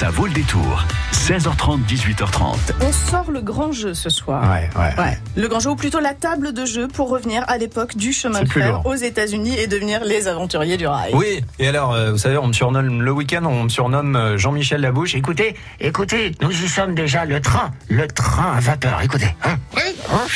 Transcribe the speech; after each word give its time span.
Ça 0.00 0.08
vaut 0.08 0.24
le 0.24 0.32
détour. 0.32 0.86
16h30, 1.12 1.84
18h30. 1.86 2.56
On 2.80 2.90
sort 2.90 3.30
le 3.30 3.42
grand 3.42 3.70
jeu 3.70 3.92
ce 3.92 4.08
soir. 4.08 4.50
Ouais, 4.50 4.70
ouais. 4.74 4.94
Ouais. 4.98 5.18
Le 5.36 5.46
grand 5.46 5.60
jeu, 5.60 5.68
ou 5.68 5.76
plutôt 5.76 6.00
la 6.00 6.14
table 6.14 6.54
de 6.54 6.64
jeu 6.64 6.88
pour 6.88 7.10
revenir 7.10 7.44
à 7.48 7.58
l'époque 7.58 7.94
du 7.98 8.14
chemin 8.14 8.40
de 8.40 8.48
fer 8.48 8.80
aux 8.86 8.94
États-Unis 8.94 9.58
et 9.58 9.66
devenir 9.66 10.02
les 10.02 10.26
aventuriers 10.26 10.78
du 10.78 10.86
rail. 10.86 11.12
Oui, 11.14 11.44
et 11.58 11.68
alors, 11.68 11.92
euh, 11.92 12.12
vous 12.12 12.16
savez, 12.16 12.38
on 12.38 12.46
me 12.46 12.54
surnomme 12.54 13.02
le 13.02 13.12
week-end, 13.12 13.44
on 13.44 13.64
me 13.64 13.68
surnomme 13.68 14.16
euh, 14.16 14.38
Jean-Michel 14.38 14.80
Labouche. 14.80 15.14
Écoutez, 15.14 15.54
Écoutez, 15.80 16.32
nous 16.40 16.50
y 16.50 16.66
sommes 16.66 16.94
déjà, 16.94 17.26
le 17.26 17.42
train, 17.42 17.70
le 17.90 18.08
train 18.08 18.54
à 18.56 18.60
vapeur, 18.60 19.02
écoutez. 19.02 19.36
Hein 19.44 19.58
Hein 19.76 20.26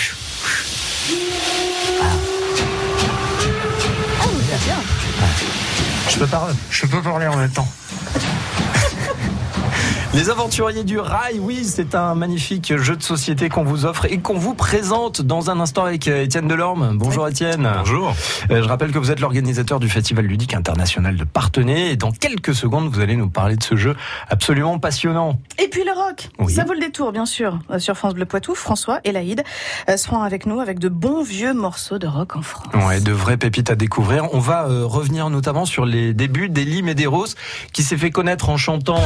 je 6.10 6.18
peux 6.18 6.26
pas, 6.26 6.48
je 6.70 6.86
peux 6.86 7.00
parler 7.00 7.26
en 7.28 7.36
même 7.38 7.50
temps. 7.50 7.66
Les 10.14 10.30
aventuriers 10.30 10.84
du 10.84 11.00
rail, 11.00 11.40
oui, 11.40 11.64
c'est 11.64 11.96
un 11.96 12.14
magnifique 12.14 12.76
jeu 12.76 12.94
de 12.96 13.02
société 13.02 13.48
qu'on 13.48 13.64
vous 13.64 13.84
offre 13.84 14.04
et 14.04 14.18
qu'on 14.18 14.38
vous 14.38 14.54
présente 14.54 15.20
dans 15.20 15.50
un 15.50 15.58
instant 15.58 15.84
avec 15.84 16.06
euh, 16.06 16.22
Étienne 16.22 16.46
Delorme. 16.46 16.96
Bonjour 16.96 17.26
Étienne. 17.26 17.68
Bonjour. 17.78 18.14
Euh, 18.52 18.62
je 18.62 18.68
rappelle 18.68 18.92
que 18.92 18.98
vous 18.98 19.10
êtes 19.10 19.18
l'organisateur 19.18 19.80
du 19.80 19.88
Festival 19.88 20.24
ludique 20.26 20.54
international 20.54 21.16
de 21.16 21.24
Partenay 21.24 21.90
et 21.90 21.96
dans 21.96 22.12
quelques 22.12 22.54
secondes, 22.54 22.88
vous 22.94 23.00
allez 23.00 23.16
nous 23.16 23.28
parler 23.28 23.56
de 23.56 23.62
ce 23.64 23.74
jeu 23.74 23.96
absolument 24.30 24.78
passionnant. 24.78 25.40
Et 25.60 25.66
puis 25.66 25.82
le 25.84 25.90
rock, 25.90 26.30
Oui. 26.38 26.54
ça 26.54 26.62
vaut 26.64 26.74
le 26.74 26.80
détour 26.80 27.10
bien 27.10 27.26
sûr. 27.26 27.58
Euh, 27.70 27.80
Sur 27.80 27.96
France 27.96 28.14
Bleu 28.14 28.24
Poitou, 28.24 28.54
François 28.54 29.00
et 29.02 29.10
Laïd 29.10 29.42
seront 29.96 30.22
avec 30.22 30.46
nous 30.46 30.60
avec 30.60 30.78
de 30.78 30.88
bons 30.88 31.24
vieux 31.24 31.54
morceaux 31.54 31.98
de 31.98 32.06
rock 32.06 32.36
en 32.36 32.42
France. 32.42 32.66
Ouais, 32.86 33.00
de 33.00 33.10
vraies 33.12 33.36
pépites 33.36 33.70
à 33.70 33.74
découvrir. 33.74 34.28
On 34.32 34.38
va 34.38 34.62
revenir 34.84 35.28
notamment 35.28 35.64
sur 35.64 35.84
les 35.84 36.14
débuts 36.14 36.48
d'Elie 36.48 36.82
Medeiros 36.84 37.26
qui 37.72 37.82
s'est 37.82 37.96
fait 37.98 38.10
connaître 38.12 38.48
en 38.48 38.56
chantant. 38.56 39.00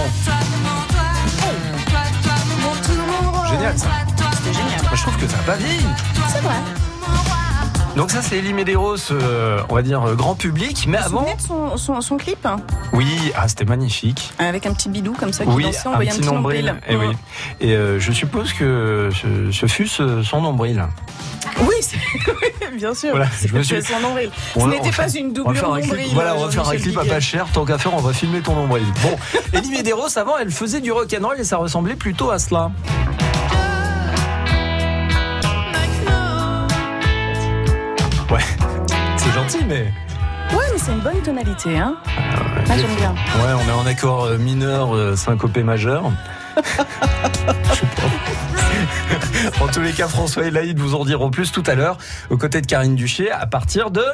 Génial 3.68 3.78
ça. 3.78 3.88
C'était 4.36 4.52
génial. 4.54 4.80
Moi, 4.82 4.90
je 4.94 5.02
trouve 5.02 5.16
que 5.16 5.26
ça 5.26 5.36
n'a 5.36 5.42
pas 5.42 5.56
vieilli. 5.56 5.86
C'est 6.32 6.40
vrai. 6.40 6.54
Donc 7.96 8.12
ça 8.12 8.22
c'est 8.22 8.38
Elie 8.38 8.52
Medeiros, 8.52 9.10
euh, 9.10 9.60
on 9.70 9.74
va 9.74 9.82
dire 9.82 10.00
euh, 10.04 10.14
grand 10.14 10.36
public, 10.36 10.84
mais 10.86 10.98
Vous 10.98 11.02
vous 11.02 11.08
avant... 11.08 11.18
souvenez 11.22 11.34
de 11.36 11.40
son, 11.42 11.76
son, 11.76 12.00
son 12.00 12.16
clip? 12.16 12.46
Oui, 12.92 13.32
ah 13.36 13.48
c'était 13.48 13.64
magnifique. 13.64 14.32
Avec 14.38 14.66
un 14.66 14.72
petit 14.72 14.88
bidou 14.88 15.14
comme 15.18 15.32
ça 15.32 15.44
qui 15.44 15.50
Oui, 15.50 15.64
dansait, 15.64 15.88
on 15.88 15.92
un 15.92 15.94
voyait 15.96 16.10
petit 16.12 16.20
nombril. 16.20 16.74
Et, 16.88 16.94
oui. 16.94 17.06
et 17.60 17.72
euh, 17.74 17.98
je 17.98 18.12
suppose 18.12 18.52
que 18.52 19.10
ce, 19.12 19.50
ce 19.50 19.66
fut 19.66 19.88
son 19.88 20.40
nombril. 20.40 20.86
Oui, 21.60 21.74
bien 22.76 22.94
sûr. 22.94 23.10
Voilà, 23.10 23.26
je 23.44 23.52
me 23.52 23.62
suis- 23.64 23.82
son 23.82 23.98
nombril. 23.98 24.30
On 24.54 24.60
Ce 24.60 24.66
n'était 24.68 24.90
on 24.90 24.92
pas 24.92 25.08
une 25.08 25.26
On 25.26 25.28
va 25.30 25.34
doublure 25.34 25.74
un 25.74 25.80
clip, 25.80 25.90
nombril. 25.90 26.10
voilà, 26.14 26.36
on 26.36 26.44
va 26.44 26.50
faire 26.52 26.68
un 26.68 26.76
clip 26.76 26.98
à 26.98 27.04
pas 27.04 27.18
cher. 27.20 27.46
Tant 27.52 27.64
qu'à 27.64 27.78
faire, 27.78 27.94
on 27.94 28.00
va 28.00 28.12
filmer 28.12 28.40
ton 28.42 28.54
nombril. 28.54 28.84
Bon, 29.02 29.16
Elie 29.58 29.70
Medeiros, 29.70 30.16
avant, 30.16 30.38
elle 30.38 30.52
faisait 30.52 30.80
du 30.80 30.92
rock'n'roll 30.92 31.40
et 31.40 31.44
ça 31.44 31.56
ressemblait 31.56 31.96
plutôt 31.96 32.30
à 32.30 32.38
cela. 32.38 32.70
C'est 39.28 39.34
gentil, 39.34 39.64
mais. 39.66 39.92
Ouais, 40.52 40.64
mais 40.72 40.78
c'est 40.78 40.92
une 40.92 41.00
bonne 41.00 41.20
tonalité, 41.22 41.76
hein. 41.78 41.96
Ah, 42.06 42.76
j'aime 42.76 42.94
bien. 42.96 43.12
Ouais, 43.12 43.52
on 43.54 43.68
est 43.68 43.72
en 43.72 43.86
accord 43.86 44.24
euh, 44.24 44.38
mineur, 44.38 44.94
euh, 44.94 45.16
syncopé 45.16 45.62
majeur. 45.62 46.10
Je 46.56 46.62
sais 46.62 47.86
pas. 47.96 49.60
en 49.64 49.68
tous 49.68 49.80
les 49.80 49.92
cas, 49.92 50.08
François 50.08 50.46
et 50.46 50.50
Laïd 50.50 50.78
vous 50.78 50.94
en 50.94 51.04
diront 51.04 51.30
plus 51.30 51.52
tout 51.52 51.62
à 51.66 51.74
l'heure, 51.74 51.98
aux 52.30 52.38
côtés 52.38 52.60
de 52.60 52.66
Karine 52.66 52.94
Duché, 52.94 53.30
à 53.30 53.46
partir 53.46 53.90
de. 53.90 54.04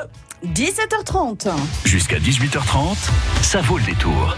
17h30. 0.45 1.49
Jusqu'à 1.85 2.19
18h30, 2.19 2.97
ça 3.43 3.61
vaut 3.63 3.79
le 3.79 3.85
détour. 3.85 4.37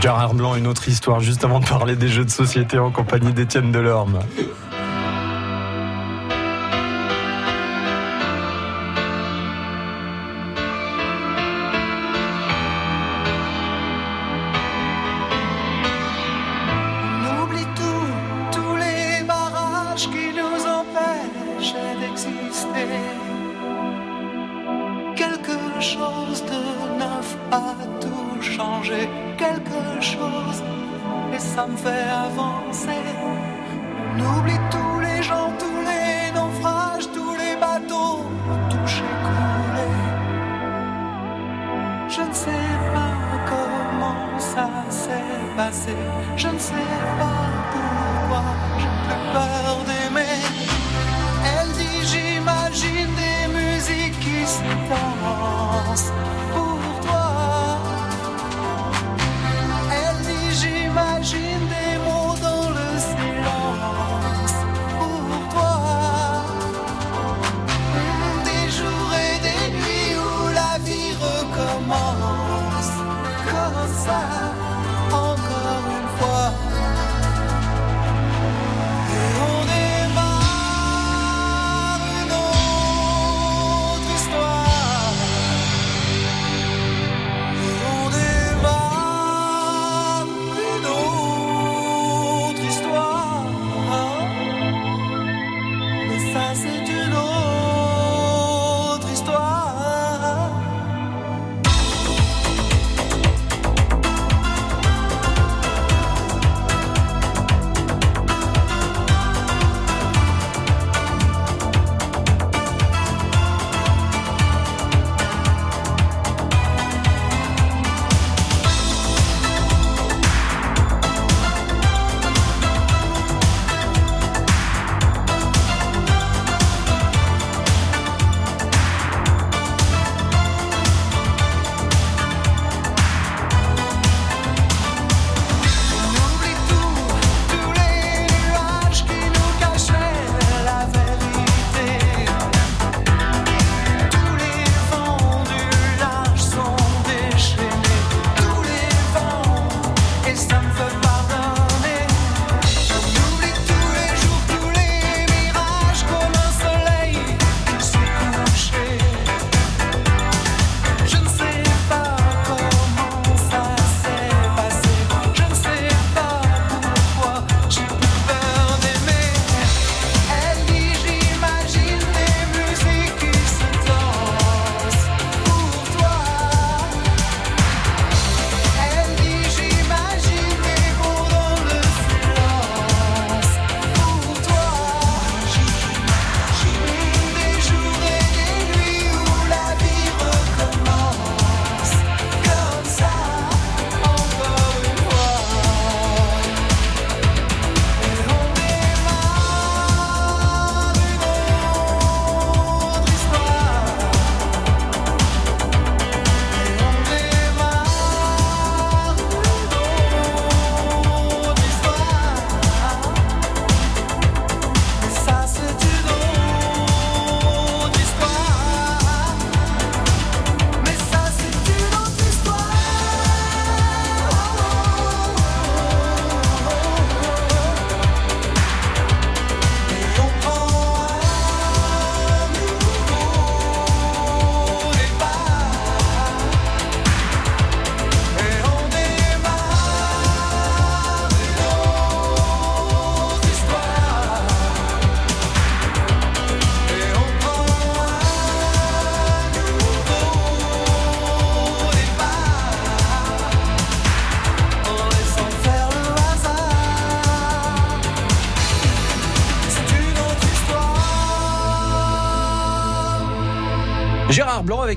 Gérard 0.00 0.34
Blanc, 0.34 0.54
une 0.54 0.66
autre 0.66 0.88
histoire, 0.88 1.20
juste 1.20 1.44
avant 1.44 1.60
de 1.60 1.66
parler 1.66 1.96
des 1.96 2.08
jeux 2.08 2.24
de 2.24 2.30
société 2.30 2.78
en 2.78 2.90
compagnie 2.90 3.32
d'Étienne 3.32 3.72
Delorme. 3.72 4.20
Ça 31.56 31.66
me 31.66 31.76
fait 31.78 31.88
avancer. 31.88 32.65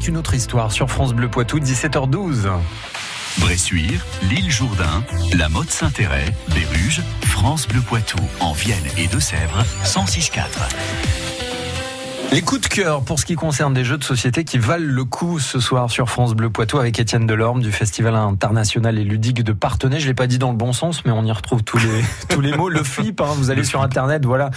Une 0.08 0.18
autre 0.18 0.34
histoire 0.34 0.72
sur 0.72 0.90
France 0.90 1.14
Bleu 1.14 1.30
Poitou, 1.30 1.60
17h12. 1.60 2.50
Bressuire, 3.40 4.06
l'île 4.30 4.50
Jourdain, 4.50 5.04
la 5.38 5.50
Motte 5.50 5.70
Saint-Héret, 5.70 6.34
Béruges, 6.54 7.02
France 7.22 7.68
Bleu 7.68 7.82
Poitou, 7.82 8.18
en 8.40 8.54
Vienne 8.54 8.86
et 8.98 9.08
Deux-Sèvres, 9.08 9.64
106.4. 9.84 11.19
Les 12.32 12.44
coups 12.44 12.62
de 12.62 12.68
cœur 12.68 13.02
pour 13.02 13.20
ce 13.20 13.26
qui 13.26 13.34
concerne 13.34 13.74
des 13.74 13.84
jeux 13.84 13.98
de 13.98 14.04
société 14.04 14.44
qui 14.44 14.60
valent 14.60 14.86
le 14.86 15.04
coup 15.04 15.40
ce 15.40 15.60
soir 15.60 15.90
sur 15.90 16.12
France 16.12 16.36
Bleu 16.36 16.52
Poitou 16.52 16.78
avec 16.78 17.00
Étienne 17.00 17.26
Delorme 17.26 17.60
du 17.60 17.72
Festival 17.72 18.14
international 18.16 19.00
et 19.00 19.04
ludique 19.04 19.44
de 19.44 19.52
Partenay. 19.52 20.00
Je 20.00 20.06
l'ai 20.06 20.14
pas 20.14 20.28
dit 20.28 20.38
dans 20.38 20.52
le 20.52 20.56
bon 20.56 20.72
sens, 20.72 21.04
mais 21.06 21.12
on 21.12 21.26
y 21.26 21.32
retrouve 21.32 21.64
tous 21.64 21.80
les 21.80 22.04
tous 22.30 22.42
les 22.42 22.56
mots. 22.56 22.70
Le 22.70 22.84
flip, 22.84 23.20
hein, 23.20 23.34
vous 23.36 23.50
allez 23.50 23.64
sur 23.64 23.82
internet, 23.82 24.26
voilà, 24.26 24.52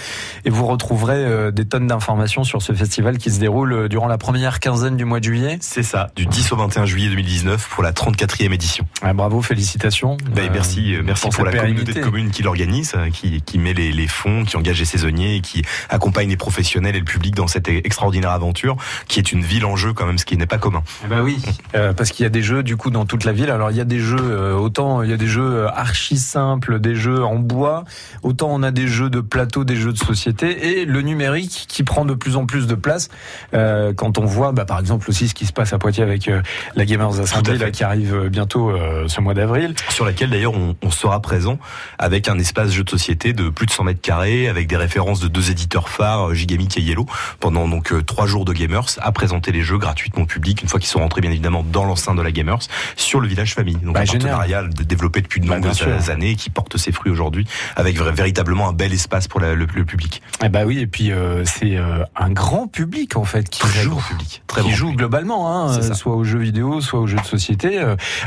et 0.45 0.51
vous 0.51 0.67
retrouverez 0.67 1.25
euh, 1.25 1.49
des 1.49 1.65
tonnes 1.65 1.87
d'informations 1.87 2.43
sur 2.43 2.61
ce 2.61 2.73
festival 2.73 3.17
qui 3.17 3.31
se 3.31 3.39
déroule 3.39 3.73
euh, 3.73 3.87
durant 3.87 4.07
la 4.07 4.19
première 4.19 4.59
quinzaine 4.59 4.95
du 4.95 5.05
mois 5.05 5.19
de 5.19 5.25
juillet. 5.25 5.57
C'est 5.59 5.81
ça, 5.81 6.11
du 6.15 6.27
10 6.27 6.51
au 6.51 6.57
21 6.57 6.85
juillet 6.85 7.09
2019 7.09 7.69
pour 7.69 7.81
la 7.81 7.91
34e 7.91 8.53
édition. 8.53 8.85
Ah, 9.01 9.13
bravo, 9.13 9.41
félicitations. 9.41 10.17
Ben, 10.35 10.51
merci, 10.53 10.93
Euh, 10.93 11.01
merci 11.03 11.23
pour 11.23 11.31
pour, 11.31 11.45
la 11.45 11.53
communauté 11.53 11.93
de 11.93 12.01
communes 12.01 12.29
qui 12.29 12.43
l'organise, 12.43 12.93
qui, 13.13 13.41
qui 13.41 13.57
met 13.57 13.73
les, 13.73 13.91
les 13.91 14.07
fonds, 14.07 14.45
qui 14.45 14.57
engage 14.57 14.77
les 14.77 14.85
saisonniers 14.85 15.37
et 15.37 15.41
qui 15.41 15.63
accompagne 15.89 16.29
les 16.29 16.37
professionnels 16.37 16.95
et 16.95 16.99
le 16.99 17.05
public 17.05 17.33
dans 17.33 17.47
cette 17.47 17.62
extraordinaire 17.67 18.31
aventure 18.31 18.75
qui 19.07 19.19
est 19.19 19.31
une 19.31 19.41
ville 19.41 19.65
en 19.65 19.75
jeu 19.75 19.93
quand 19.93 20.05
même, 20.05 20.17
ce 20.17 20.25
qui 20.25 20.37
n'est 20.37 20.45
pas 20.45 20.57
commun. 20.57 20.83
Eh 21.05 21.07
ben 21.07 21.21
oui, 21.21 21.37
Euh, 21.75 21.93
parce 21.93 22.11
qu'il 22.11 22.23
y 22.23 22.27
a 22.27 22.29
des 22.29 22.41
jeux 22.43 22.63
du 22.63 22.77
coup 22.77 22.89
dans 22.89 23.05
toute 23.05 23.23
la 23.25 23.31
ville. 23.31 23.49
Alors 23.49 23.71
il 23.71 23.77
y 23.77 23.81
a 23.81 23.85
des 23.85 23.99
jeux 23.99 24.17
euh, 24.19 24.53
autant 24.55 25.01
il 25.03 25.09
y 25.09 25.13
a 25.13 25.17
des 25.17 25.27
jeux 25.27 25.41
euh, 25.65 25.69
archi 25.69 26.17
simples, 26.17 26.79
des 26.79 26.95
jeux 26.95 27.23
en 27.23 27.35
bois, 27.35 27.83
autant 28.21 28.49
on 28.51 28.63
a 28.63 28.71
des 28.71 28.87
jeux 28.87 29.09
de 29.09 29.21
plateau, 29.21 29.63
des 29.63 29.75
jeux 29.75 29.93
de 29.93 29.97
société 29.97 30.79
et 30.81 30.85
le 30.85 31.01
numérique 31.01 31.65
qui 31.67 31.83
prend 31.83 32.05
de 32.05 32.13
plus 32.13 32.35
en 32.35 32.45
plus 32.45 32.67
de 32.67 32.75
place 32.75 33.09
euh, 33.53 33.93
quand 33.93 34.17
on 34.17 34.25
voit 34.25 34.51
bah, 34.51 34.65
par 34.65 34.79
exemple 34.79 35.09
aussi 35.09 35.27
ce 35.27 35.33
qui 35.33 35.45
se 35.45 35.53
passe 35.53 35.73
à 35.73 35.77
Poitiers 35.77 36.03
avec 36.03 36.27
euh, 36.27 36.41
la 36.75 36.85
Gamers 36.85 37.19
Assembly 37.19 37.57
là, 37.57 37.71
qui 37.71 37.83
arrive 37.83 38.29
bientôt 38.29 38.69
euh, 38.69 39.07
ce 39.07 39.21
mois 39.21 39.33
d'avril. 39.33 39.73
sur 39.89 40.05
laquelle 40.05 40.29
d'ailleurs 40.29 40.53
on, 40.53 40.75
on 40.81 40.91
sera 40.91 41.21
présent 41.21 41.57
avec 41.99 42.27
un 42.27 42.37
espace 42.39 42.71
jeu 42.71 42.83
de 42.83 42.89
société 42.89 43.33
de 43.33 43.49
plus 43.49 43.65
de 43.65 43.71
100 43.71 43.83
mètres 43.85 44.01
carrés, 44.01 44.47
avec 44.47 44.67
des 44.67 44.77
références 44.77 45.19
de 45.19 45.27
deux 45.27 45.51
éditeurs 45.51 45.89
phares, 45.89 46.33
Gigamic 46.33 46.77
et 46.77 46.81
Yellow, 46.81 47.05
pendant 47.39 47.52
donc 47.53 47.91
euh, 47.93 48.01
trois 48.01 48.25
jours 48.27 48.45
de 48.45 48.53
Gamers, 48.53 48.85
à 49.01 49.11
présenter 49.11 49.51
les 49.51 49.61
jeux 49.61 49.77
gratuitement 49.77 50.23
au 50.23 50.25
public, 50.25 50.61
une 50.61 50.67
fois 50.67 50.79
qu'ils 50.79 50.89
sont 50.89 50.99
rentrés 50.99 51.21
bien 51.21 51.31
évidemment 51.31 51.63
dans 51.63 51.85
l'enceinte 51.85 52.17
de 52.17 52.21
la 52.21 52.31
Gamers, 52.31 52.59
sur 52.95 53.19
le 53.19 53.27
village 53.27 53.53
famille. 53.53 53.75
Donc 53.75 53.93
Bah, 53.95 54.01
un 54.01 54.05
partenariat 54.05 54.63
développé 54.63 55.21
depuis 55.21 55.39
de 55.39 55.47
Bah, 55.47 55.59
nombreuses 55.59 56.09
années 56.09 56.31
et 56.31 56.35
qui 56.35 56.49
porte 56.49 56.77
ses 56.77 56.91
fruits 56.91 57.11
aujourd'hui, 57.11 57.45
avec 57.75 57.97
véritablement 57.99 58.67
un 58.69 58.73
bel 58.73 58.91
espace 58.93 59.27
pour 59.27 59.39
la- 59.39 59.53
le, 59.55 59.67
le 59.73 59.85
public. 59.85 60.21
Eh 60.43 60.49
bah 60.49 60.63
oui 60.65 60.79
et 60.79 60.87
puis 60.87 61.11
euh, 61.11 61.43
c'est 61.45 61.77
euh, 61.77 62.03
un 62.15 62.29
grand 62.31 62.67
public 62.67 63.15
en 63.17 63.23
fait 63.23 63.49
qui 63.49 63.59
Très 63.61 63.83
joue. 63.83 63.91
grand 63.91 64.01
public. 64.01 64.43
Très 64.47 64.61
qui 64.63 64.71
joue 64.71 64.85
public. 64.87 64.99
globalement, 64.99 65.51
hein, 65.69 65.81
soit 65.93 66.15
aux 66.15 66.23
jeux 66.23 66.39
vidéo, 66.39 66.81
soit 66.81 66.99
aux 66.99 67.07
jeux 67.07 67.17
de 67.19 67.25
société. 67.25 67.79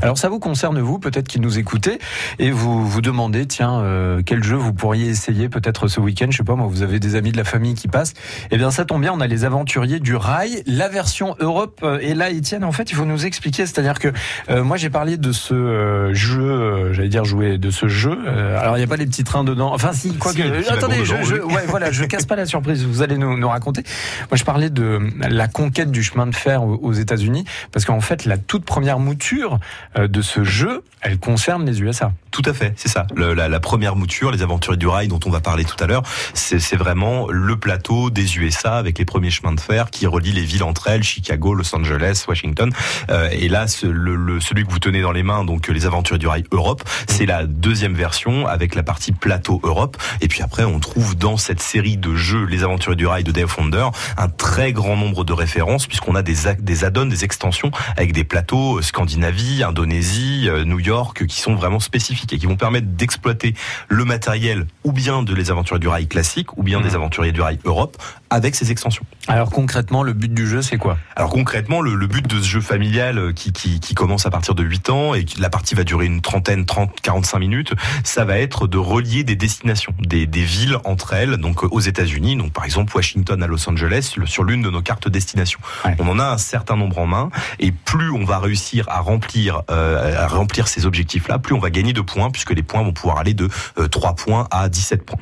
Alors 0.03 0.19
ça 0.19 0.29
vous 0.29 0.39
concerne 0.39 0.79
vous, 0.81 0.99
peut-être 0.99 1.29
qui 1.29 1.41
nous 1.41 1.59
écoutez, 1.59 1.99
et 2.39 2.51
vous 2.51 2.87
vous 2.87 3.01
demandez, 3.01 3.47
tiens, 3.47 3.81
euh, 3.81 4.23
quel 4.25 4.43
jeu 4.45 4.57
vous 4.57 4.73
pourriez 4.73 5.09
essayer 5.09 5.49
peut-être 5.49 5.89
ce 5.89 6.01
week-end 6.01 6.27
Je 6.31 6.39
sais 6.39 6.45
pas, 6.45 6.55
moi, 6.55 6.67
vous 6.69 6.83
avez 6.83 7.01
des 7.01 7.15
amis 7.17 7.33
de 7.33 7.37
la 7.37 7.45
famille 7.45 7.75
qui 7.75 7.89
passent. 7.89 8.15
Eh 8.51 8.57
bien, 8.59 8.71
ça 8.71 8.85
tombe 8.85 9.01
bien, 9.03 9.16
on 9.17 9.21
a 9.21 9.27
les 9.27 9.45
aventuriers 9.45 9.99
du 10.01 10.15
rail, 10.15 10.63
la 10.67 10.89
version 10.89 11.37
Europe. 11.41 11.81
Euh, 11.83 11.99
Et 12.03 12.15
là, 12.15 12.31
Étienne, 12.31 12.65
en 12.65 12.73
fait, 12.73 12.91
il 12.91 12.95
faut 12.95 13.05
nous 13.07 13.25
expliquer, 13.27 13.65
c'est-à-dire 13.67 13.99
que 13.99 14.09
euh, 14.51 14.63
moi, 14.63 14.77
j'ai 14.77 14.91
parlé 14.91 15.17
de 15.17 15.33
ce 15.33 15.55
euh, 15.55 16.15
jeu, 16.15 16.93
j'allais 16.93 17.09
dire 17.09 17.25
jouer 17.25 17.59
de 17.59 17.71
ce 17.71 17.89
jeu. 17.89 18.17
Alors, 18.59 18.77
il 18.77 18.81
n'y 18.81 18.85
a 18.85 18.89
pas 18.89 18.97
les 18.97 19.07
petits 19.07 19.25
trains 19.25 19.45
dedans. 19.45 19.73
Enfin, 19.73 19.93
si, 19.93 20.15
quoi 20.17 20.33
Si, 20.33 20.39
que. 20.39 20.73
Attendez, 20.73 21.05
je, 21.05 21.15
je- 21.23 21.35
ouais, 21.37 21.65
voilà, 21.69 21.91
je 21.91 22.05
casse 22.13 22.27
pas 22.27 22.37
la 22.37 22.47
surprise. 22.47 22.85
Vous 22.85 23.03
allez 23.03 23.17
nous, 23.19 23.37
nous 23.37 23.49
raconter. 23.49 23.83
Moi, 24.31 24.37
je 24.37 24.45
parlais 24.45 24.71
de 24.71 24.99
la 25.29 25.49
conquête 25.49 25.91
du 25.91 26.03
chemin 26.03 26.27
de 26.27 26.35
fer 26.35 26.63
aux 26.65 26.93
États-Unis, 26.93 27.45
parce 27.73 27.85
qu'en 27.85 28.01
fait, 28.01 28.25
la 28.27 28.37
toute 28.39 28.65
première 28.65 28.99
mouture 28.99 29.59
de 29.97 30.23
ce 30.23 30.45
jeu, 30.45 30.83
elle 31.01 31.19
concerne 31.19 31.65
les 31.65 31.81
USA. 31.83 32.13
Tout 32.37 32.51
à 32.51 32.53
fait, 32.53 32.75
c'est 32.77 32.91
ça. 32.91 33.07
La, 33.17 33.61
première 33.61 33.97
mouture, 33.97 34.31
les 34.31 34.43
aventuriers 34.43 34.77
du 34.77 34.87
rail 34.87 35.09
dont 35.09 35.19
on 35.25 35.31
va 35.31 35.41
parler 35.41 35.65
tout 35.65 35.83
à 35.83 35.87
l'heure, 35.87 36.03
c'est 36.35 36.77
vraiment 36.77 37.29
le 37.31 37.57
plateau 37.57 38.11
des 38.11 38.37
USA 38.37 38.77
avec 38.77 38.99
les 38.99 39.07
premiers 39.07 39.31
chemins 39.31 39.55
de 39.55 39.61
fer 39.61 39.91
qui 39.91 40.07
relient 40.07 40.33
les 40.33 40.45
villes 40.45 40.63
entre 40.63 40.89
elles, 40.89 41.03
Chicago, 41.03 41.55
Los 41.55 41.75
Angeles, 41.75 42.27
Washington. 42.29 42.71
Euh, 43.09 43.31
et 43.33 43.49
là, 43.49 43.67
celui 43.69 44.67
que 44.67 44.71
vous 44.71 44.79
tenez 44.79 45.01
dans 45.01 45.13
les 45.13 45.23
mains, 45.23 45.45
donc 45.45 45.71
euh, 45.71 45.73
les 45.73 45.87
aventuriers 45.87 46.19
du 46.19 46.27
rail 46.27 46.45
Europe, 46.53 46.83
c'est 47.09 47.25
la 47.25 47.47
deuxième 47.47 47.95
version 47.95 48.47
avec 48.47 48.75
la 48.75 48.83
partie 48.83 49.13
plateau 49.13 49.59
Europe. 49.63 49.97
Et 50.21 50.29
puis 50.29 50.43
après, 50.43 50.65
on 50.65 50.79
trouve 50.79 51.17
dans 51.17 51.39
cette 51.39 51.63
série 51.63 51.97
de 51.97 52.15
jeux, 52.17 52.45
les 52.45 52.65
aventuriers 52.65 52.97
du 52.97 53.07
rail 53.07 53.25
de 53.25 53.33
Dave 53.33 53.49
Founder, 53.49 53.87
un 54.19 54.29
très 54.29 54.75
grand 54.75 54.99
nombre 54.99 55.25
de 55.25 55.33
références 55.33 55.87
puisqu'on 55.87 56.15
a 56.15 56.23
des 56.23 56.49
add-ons, 56.85 57.07
des 57.07 57.25
extensions 57.25 57.71
avec 57.97 58.13
des 58.13 58.25
plateaux 58.25 58.77
euh, 58.77 58.83
Scandinavie, 58.83 59.63
Indonésie, 59.63 60.51
euh, 60.51 60.67
New 60.67 60.81
York 60.81 61.25
qui 61.27 61.41
sont 61.41 61.55
vraiment 61.55 61.81
spécifiques 61.81 62.26
et 62.33 62.39
qui 62.39 62.47
vont 62.47 62.57
permettre 62.57 62.87
d'exploiter 62.89 63.55
le 63.89 64.05
matériel 64.05 64.67
ou 64.85 64.93
bien 64.93 65.23
de 65.23 65.35
les 65.35 65.51
aventuriers 65.51 65.81
du 65.81 65.89
rail 65.89 66.07
classiques 66.07 66.57
ou 66.57 66.63
bien 66.63 66.81
des 66.81 66.95
aventuriers 66.95 67.33
du 67.33 67.41
rail 67.41 67.59
Europe 67.65 67.97
avec 68.31 68.55
ces 68.55 68.71
extensions. 68.73 69.05
Alors 69.29 69.51
concrètement, 69.51 70.03
le 70.03 70.13
but 70.13 70.33
du 70.33 70.47
jeu, 70.47 70.63
c'est 70.63 70.79
quoi? 70.79 70.99
Alors 71.15 71.31
concrètement, 71.31 71.81
le, 71.81 71.95
le 71.95 72.07
but 72.07 72.27
de 72.27 72.39
ce 72.41 72.45
jeu 72.49 72.61
familial 72.61 73.19
euh, 73.19 73.33
qui, 73.33 73.53
qui, 73.53 73.79
qui 73.81 73.95
commence 73.95 74.27
à 74.27 74.31
partir 74.31 74.55
de 74.55 74.63
8 74.65 74.91
ans 74.91 75.15
et 75.15 75.25
qui- 75.25 75.41
la 75.41 75.49
partie 75.51 75.75
va 75.75 75.85
durer 75.85 76.07
une 76.07 76.21
trentaine, 76.21 76.67
30, 76.67 77.01
45 77.01 77.39
minutes, 77.39 77.75
ça 78.05 78.25
va 78.25 78.39
être 78.39 78.67
de 78.67 78.79
relier 78.79 79.23
des 79.25 79.37
destinations, 79.37 79.95
des, 80.01 80.27
des 80.27 80.43
villes 80.43 80.77
entre 80.85 81.13
elles, 81.13 81.37
donc 81.37 81.63
euh, 81.63 81.69
aux 81.71 81.81
États-Unis, 81.81 82.37
donc 82.37 82.53
par 82.53 82.65
exemple 82.65 82.93
Washington 82.97 83.41
à 83.43 83.47
Los 83.47 83.69
Angeles, 83.69 84.15
le- 84.17 84.27
sur 84.27 84.43
l'une 84.45 84.63
de 84.63 84.71
nos 84.71 84.83
cartes 84.83 85.09
destination. 85.09 85.61
Ouais. 85.85 85.95
On 86.01 86.09
en 86.09 86.19
a 86.19 86.25
un 86.25 86.39
certain 86.39 86.77
nombre 86.77 86.99
en 86.99 87.07
main 87.07 87.29
et 87.61 87.71
plus 87.71 88.11
on 88.11 88.25
va 88.25 88.39
réussir 88.41 88.89
à 88.89 89.01
remplir, 89.01 89.63
euh, 89.71 90.21
à 90.25 90.27
remplir 90.27 90.67
ces 90.69 90.85
objectifs-là, 90.87 91.39
plus 91.39 91.55
on 91.55 91.61
va 91.61 91.71
gagner 91.71 91.93
de 91.93 92.01
points 92.01 92.16
puisque 92.31 92.53
les 92.53 92.63
points 92.63 92.83
vont 92.83 92.93
pouvoir 92.93 93.19
aller 93.19 93.35
de 93.35 93.49
euh, 93.79 93.89
3 93.89 94.15
points 94.15 94.49
à 94.51 94.69
17 94.69 95.05
points. 95.05 95.19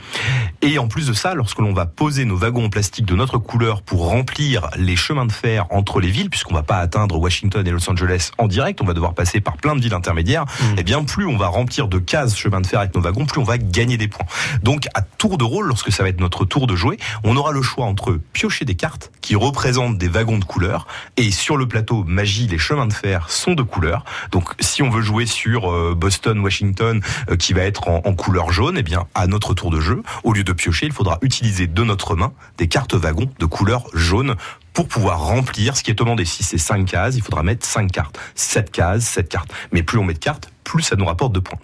Et 0.63 0.79
en 0.79 0.89
plus 0.89 1.07
de 1.07 1.13
ça, 1.13 1.35
lorsque 1.35 1.59
l'on 1.59 1.73
va 1.73 1.87
poser 1.87 2.25
nos 2.25 2.37
wagons 2.37 2.67
en 2.67 2.71
plastique 2.71 3.05
de 3.05 3.15
notre 3.15 3.39
couleur 3.39 3.83
pour 3.83 4.09
remplir 4.09 4.69
les 4.77 4.97
chemins 4.97 5.27
de 5.27 5.33
fer 5.33 5.67
entre 5.71 6.01
les 6.01 6.11
villes, 6.11 6.31
puisqu'on 6.31 6.55
va 6.55 6.63
pas 6.63 6.79
atteindre 6.79 7.19
Washington 7.19 7.67
et 7.67 7.71
Los 7.71 7.89
Angeles 7.91 8.31
en 8.39 8.47
direct, 8.47 8.81
on 8.81 8.85
va 8.85 8.95
devoir 8.95 9.15
passer 9.15 9.41
par 9.41 9.57
plein 9.57 9.75
de 9.75 9.81
villes 9.81 9.95
intermédiaires, 9.95 10.45
eh 10.77 10.83
bien 10.83 11.05
plus 11.05 11.27
on 11.27 11.37
va 11.37 11.49
remplir 11.49 11.89
de 11.89 11.99
cases 11.99 12.37
chemins 12.37 12.61
de 12.61 12.67
fer 12.67 12.81
avec 12.81 12.95
nos 12.95 13.01
wagons, 13.01 13.27
plus 13.27 13.41
on 13.41 13.45
va 13.45 13.59
gagner 13.59 13.97
des 13.97 14.09
points. 14.09 14.27
Donc 14.63 14.89
à 14.95 15.03
tour 15.03 15.39
de 15.39 15.45
rôle, 15.45 15.67
lorsque 15.67 15.93
ça 15.93 16.03
va 16.03 16.09
être 16.09 16.21
notre 16.21 16.45
tour 16.45 16.67
de 16.67 16.77
jouer, 16.77 16.99
on 17.25 17.37
aura 17.37 17.53
le 17.53 17.63
choix 17.63 17.87
entre 17.87 18.19
piocher 18.33 18.65
des 18.65 18.75
cartes 18.75 19.11
qui 19.21 19.37
représentent 19.37 19.99
des 19.99 20.09
wagons 20.09 20.39
de 20.39 20.45
couleur, 20.45 20.87
et 21.17 21.31
sur 21.31 21.57
le 21.57 21.67
plateau 21.67 22.05
magie, 22.05 22.47
les 22.47 22.59
chemins 22.59 22.87
de 22.87 22.93
fer 22.93 23.31
sont 23.31 23.55
de 23.55 23.63
couleur. 23.63 24.05
Donc 24.33 24.51
si 24.61 24.83
on 24.83 24.91
veut 24.91 25.03
jouer 25.03 25.27
sur 25.27 25.71
euh, 25.71 25.95
Boston, 25.97 26.39
Washington, 26.41 26.74
euh, 26.83 27.00
qui 27.38 27.52
va 27.52 27.62
être 27.62 27.88
en, 27.88 28.14
couleur 28.14 28.52
jaune, 28.52 28.76
eh 28.78 28.83
bien 28.83 29.07
à 29.14 29.26
notre 29.26 29.54
tour 29.54 29.71
de 29.71 29.81
jeu, 29.81 30.02
au 30.23 30.33
lieu 30.33 30.45
de 30.45 30.52
piocher, 30.52 30.87
il 30.87 30.93
faudra 30.93 31.19
utiliser 31.23 31.66
de 31.66 31.85
notre 31.85 32.16
main 32.16 32.33
des 32.59 32.69
cartes 32.69 32.95
wagons 32.95 33.31
de 33.38 33.47
couleur 33.47 33.87
jaune 33.95 34.37
pour 34.73 34.88
pouvoir 34.88 35.21
remplir 35.21 35.76
ce 35.76 35.83
qui 35.83 35.90
est 35.90 35.99
demandé. 35.99 36.25
Si 36.25 36.43
c'est 36.43 36.59
5 36.59 36.85
cases, 36.85 37.16
il 37.16 37.23
faudra 37.23 37.43
mettre 37.43 37.64
5 37.64 37.90
cartes. 37.90 38.19
7 38.35 38.71
cases, 38.71 39.04
7 39.04 39.28
cartes. 39.28 39.52
Mais 39.73 39.83
plus 39.83 39.99
on 39.99 40.04
met 40.04 40.14
de 40.14 40.19
cartes, 40.19 40.50
plus 40.64 40.83
ça 40.83 40.97
nous 40.97 41.04
rapporte 41.04 41.33
de 41.33 41.40
points. 41.40 41.59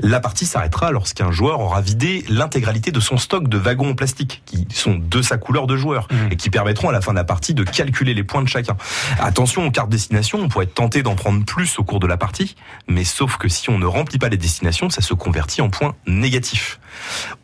La 0.00 0.20
partie 0.20 0.46
s'arrêtera 0.46 0.90
lorsqu'un 0.90 1.30
joueur 1.30 1.60
aura 1.60 1.80
vidé 1.80 2.24
l'intégralité 2.28 2.90
de 2.90 3.00
son 3.00 3.18
stock 3.18 3.48
de 3.48 3.58
wagons 3.58 3.90
en 3.90 3.94
plastique, 3.94 4.42
qui 4.46 4.66
sont 4.70 4.96
de 4.96 5.22
sa 5.22 5.36
couleur 5.36 5.66
de 5.66 5.76
joueur, 5.76 6.08
et 6.30 6.36
qui 6.36 6.50
permettront 6.50 6.88
à 6.88 6.92
la 6.92 7.00
fin 7.00 7.12
de 7.12 7.16
la 7.16 7.24
partie 7.24 7.54
de 7.54 7.62
calculer 7.62 8.14
les 8.14 8.24
points 8.24 8.42
de 8.42 8.48
chacun. 8.48 8.76
Attention 9.20 9.66
aux 9.66 9.70
cartes 9.70 9.90
destination, 9.90 10.38
on 10.40 10.48
pourrait 10.48 10.64
être 10.64 10.74
tenté 10.74 11.02
d'en 11.02 11.14
prendre 11.14 11.44
plus 11.44 11.78
au 11.78 11.84
cours 11.84 12.00
de 12.00 12.06
la 12.06 12.16
partie, 12.16 12.56
mais 12.88 13.04
sauf 13.04 13.36
que 13.36 13.48
si 13.48 13.70
on 13.70 13.78
ne 13.78 13.86
remplit 13.86 14.18
pas 14.18 14.28
les 14.28 14.36
destinations, 14.36 14.90
ça 14.90 15.02
se 15.02 15.14
convertit 15.14 15.60
en 15.60 15.70
points 15.70 15.94
négatifs. 16.06 16.80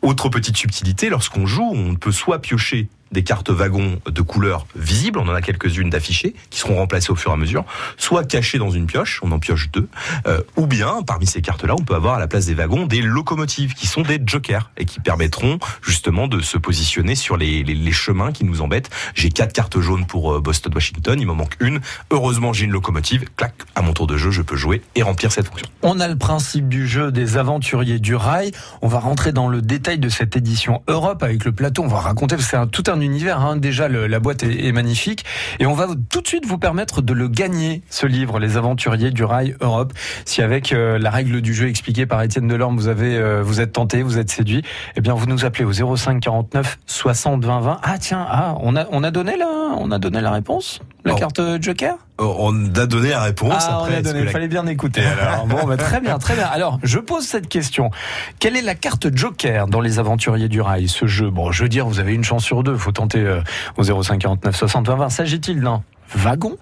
Autre 0.01 0.29
petite 0.29 0.57
subtilité, 0.57 1.09
lorsqu'on 1.09 1.45
joue, 1.45 1.71
on 1.73 1.95
peut 1.95 2.11
soit 2.11 2.39
piocher 2.39 2.89
des 3.15 3.23
cartes 3.23 3.49
wagons 3.49 3.99
de 4.05 4.21
couleur 4.21 4.67
visibles, 4.75 5.19
on 5.19 5.27
en 5.29 5.33
a 5.33 5.41
quelques-unes 5.41 5.89
d'affichées, 5.89 6.35
qui 6.49 6.59
seront 6.59 6.75
remplacées 6.75 7.11
au 7.11 7.15
fur 7.15 7.31
et 7.31 7.33
à 7.33 7.37
mesure, 7.37 7.63
soit 7.97 8.25
cachées 8.25 8.57
dans 8.57 8.69
une 8.69 8.87
pioche, 8.87 9.21
on 9.23 9.31
en 9.31 9.39
pioche 9.39 9.71
deux, 9.71 9.87
euh, 10.27 10.41
ou 10.57 10.67
bien, 10.67 11.01
parmi 11.07 11.25
ces 11.25 11.41
cartes-là, 11.41 11.75
on 11.79 11.83
peut 11.83 11.95
avoir 11.95 12.15
à 12.15 12.19
la 12.19 12.27
place 12.27 12.45
des 12.45 12.53
wagons 12.53 12.85
des 12.85 13.01
locomotives, 13.01 13.73
qui 13.73 13.87
sont 13.87 14.01
des 14.01 14.21
jokers, 14.23 14.69
et 14.75 14.83
qui 14.83 14.99
permettront 14.99 15.59
justement 15.81 16.27
de 16.27 16.41
se 16.41 16.57
positionner 16.57 17.15
sur 17.15 17.37
les, 17.37 17.63
chemins 17.91 18.33
qui 18.33 18.43
nous 18.43 18.61
embêtent. 18.61 18.89
J'ai 19.13 19.29
quatre 19.29 19.53
cartes 19.53 19.79
jaunes 19.79 20.05
pour 20.05 20.33
euh, 20.33 20.41
Boston-Washington, 20.41 21.17
il 21.17 21.25
m'en 21.25 21.35
manque 21.35 21.55
une, 21.61 21.79
heureusement 22.11 22.51
j'ai 22.51 22.65
une 22.65 22.71
locomotive, 22.71 23.23
clac, 23.37 23.53
à 23.75 23.81
mon 23.81 23.93
tour 23.93 24.07
de 24.07 24.17
jeu, 24.17 24.31
je 24.31 24.41
peux 24.41 24.57
jouer 24.57 24.81
et 24.95 25.03
remplir 25.03 25.31
cette 25.31 25.47
fonction. 25.47 25.67
On 25.81 26.01
a 26.01 26.09
le 26.09 26.17
principe 26.17 26.67
du 26.67 26.85
jeu 26.85 27.13
des 27.13 27.37
aventuriers 27.37 27.99
du 27.99 28.15
rail. 28.15 28.51
On 28.81 28.89
va 28.89 28.99
rentrer 28.99 29.31
dans 29.31 29.47
le 29.47 29.61
détail 29.61 29.99
de 29.99 30.09
cette 30.09 30.35
édition 30.35 30.83
Europe 30.89 31.23
avec 31.23 31.45
le 31.45 31.53
plateau. 31.53 31.83
On 31.83 31.87
va 31.87 32.01
raconter, 32.01 32.35
c'est 32.39 32.57
un- 32.57 32.67
tout 32.67 32.83
un 32.87 32.99
univers. 33.05 33.39
hein. 33.39 33.55
Déjà, 33.55 33.87
la 33.87 34.19
boîte 34.19 34.43
est, 34.43 34.65
est 34.65 34.71
magnifique. 34.71 35.23
Et 35.59 35.65
on 35.65 35.73
va 35.73 35.87
tout 36.09 36.21
de 36.21 36.27
suite 36.27 36.45
vous 36.45 36.57
permettre 36.57 37.01
de 37.01 37.13
le 37.13 37.27
gagner, 37.27 37.81
ce 37.89 38.05
livre, 38.05 38.39
Les 38.39 38.57
aventuriers 38.57 39.11
du 39.11 39.23
rail 39.23 39.55
Europe. 39.61 39.93
Si 40.25 40.41
avec 40.41 40.73
euh, 40.73 40.97
la 40.99 41.09
règle 41.09 41.41
du 41.41 41.53
jeu 41.53 41.67
expliquée 41.67 42.05
par 42.05 42.21
Étienne 42.21 42.47
Delorme, 42.47 42.75
vous, 42.75 42.87
avez, 42.87 43.15
euh, 43.15 43.41
vous 43.43 43.61
êtes 43.61 43.73
tenté, 43.73 44.03
vous 44.03 44.17
êtes 44.17 44.29
séduit, 44.29 44.63
eh 44.95 45.01
bien, 45.01 45.13
vous 45.13 45.25
nous 45.27 45.45
appelez 45.45 45.65
au 45.65 45.95
05 45.95 46.19
49 46.19 46.79
60 46.85 47.45
20 47.45 47.59
20. 47.61 47.79
Ah 47.83 47.97
tiens, 47.99 48.25
ah, 48.29 48.55
on, 48.61 48.75
a, 48.75 48.85
on, 48.91 49.03
a 49.03 49.11
donné 49.11 49.37
la, 49.37 49.47
on 49.77 49.91
a 49.91 49.99
donné 49.99 50.21
la 50.21 50.31
réponse 50.31 50.79
la 51.05 51.13
Oh. 51.13 51.17
carte 51.17 51.41
Joker 51.61 51.95
On 52.17 52.73
a 52.75 52.85
donné 52.85 53.09
la 53.09 53.21
réponse 53.23 53.63
Ah, 53.67 53.81
on 53.81 53.85
a 53.93 54.01
donné, 54.01 54.19
il 54.19 54.25
la- 54.25 54.31
fallait 54.31 54.47
bien 54.47 54.65
écouter. 54.67 55.01
Alors, 55.05 55.45
bon, 55.47 55.65
bah, 55.65 55.77
très 55.77 56.01
bien, 56.01 56.17
très 56.17 56.33
bien. 56.35 56.45
Alors, 56.45 56.79
je 56.83 56.97
pose 56.99 57.25
cette 57.25 57.47
question. 57.47 57.91
Quelle 58.39 58.55
est 58.55 58.61
la 58.61 58.75
carte 58.75 59.15
Joker 59.15 59.67
dans 59.67 59.81
les 59.81 59.99
Aventuriers 59.99 60.47
du 60.49 60.61
Rail, 60.61 60.87
ce 60.87 61.05
jeu? 61.07 61.29
Bon, 61.29 61.51
je 61.51 61.63
veux 61.63 61.69
dire, 61.69 61.85
vous 61.87 61.99
avez 61.99 62.13
une 62.13 62.23
chance 62.23 62.43
sur 62.43 62.63
deux. 62.63 62.75
Faut 62.77 62.91
tenter 62.91 63.19
euh, 63.19 63.41
au 63.77 63.83
0549 63.83 64.55
60 64.55 64.87
20 64.87 64.95
20. 64.95 65.09
S'agit-il 65.09 65.61
d'un 65.61 65.83
wagon 66.15 66.57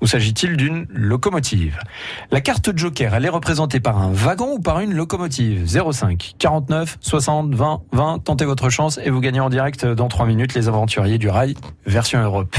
ou 0.00 0.06
s'agit-il 0.06 0.56
d'une 0.56 0.86
locomotive? 0.88 1.78
La 2.30 2.40
carte 2.40 2.70
Joker, 2.74 3.14
elle 3.14 3.24
est 3.26 3.28
représentée 3.30 3.80
par 3.80 3.98
un 3.98 4.10
wagon 4.10 4.54
ou 4.54 4.58
par 4.58 4.80
une 4.80 4.94
locomotive? 4.94 5.66
05 5.66 6.32
49 6.38 6.96
60 7.02 7.54
20 7.54 7.80
20. 7.92 8.18
Tentez 8.24 8.46
votre 8.46 8.70
chance 8.70 8.98
et 9.04 9.10
vous 9.10 9.20
gagnez 9.20 9.40
en 9.40 9.50
direct 9.50 9.86
dans 9.86 10.08
3 10.08 10.26
minutes 10.26 10.54
les 10.54 10.68
Aventuriers 10.68 11.18
du 11.18 11.28
Rail 11.28 11.54
version 11.86 12.20
Europe. 12.22 12.56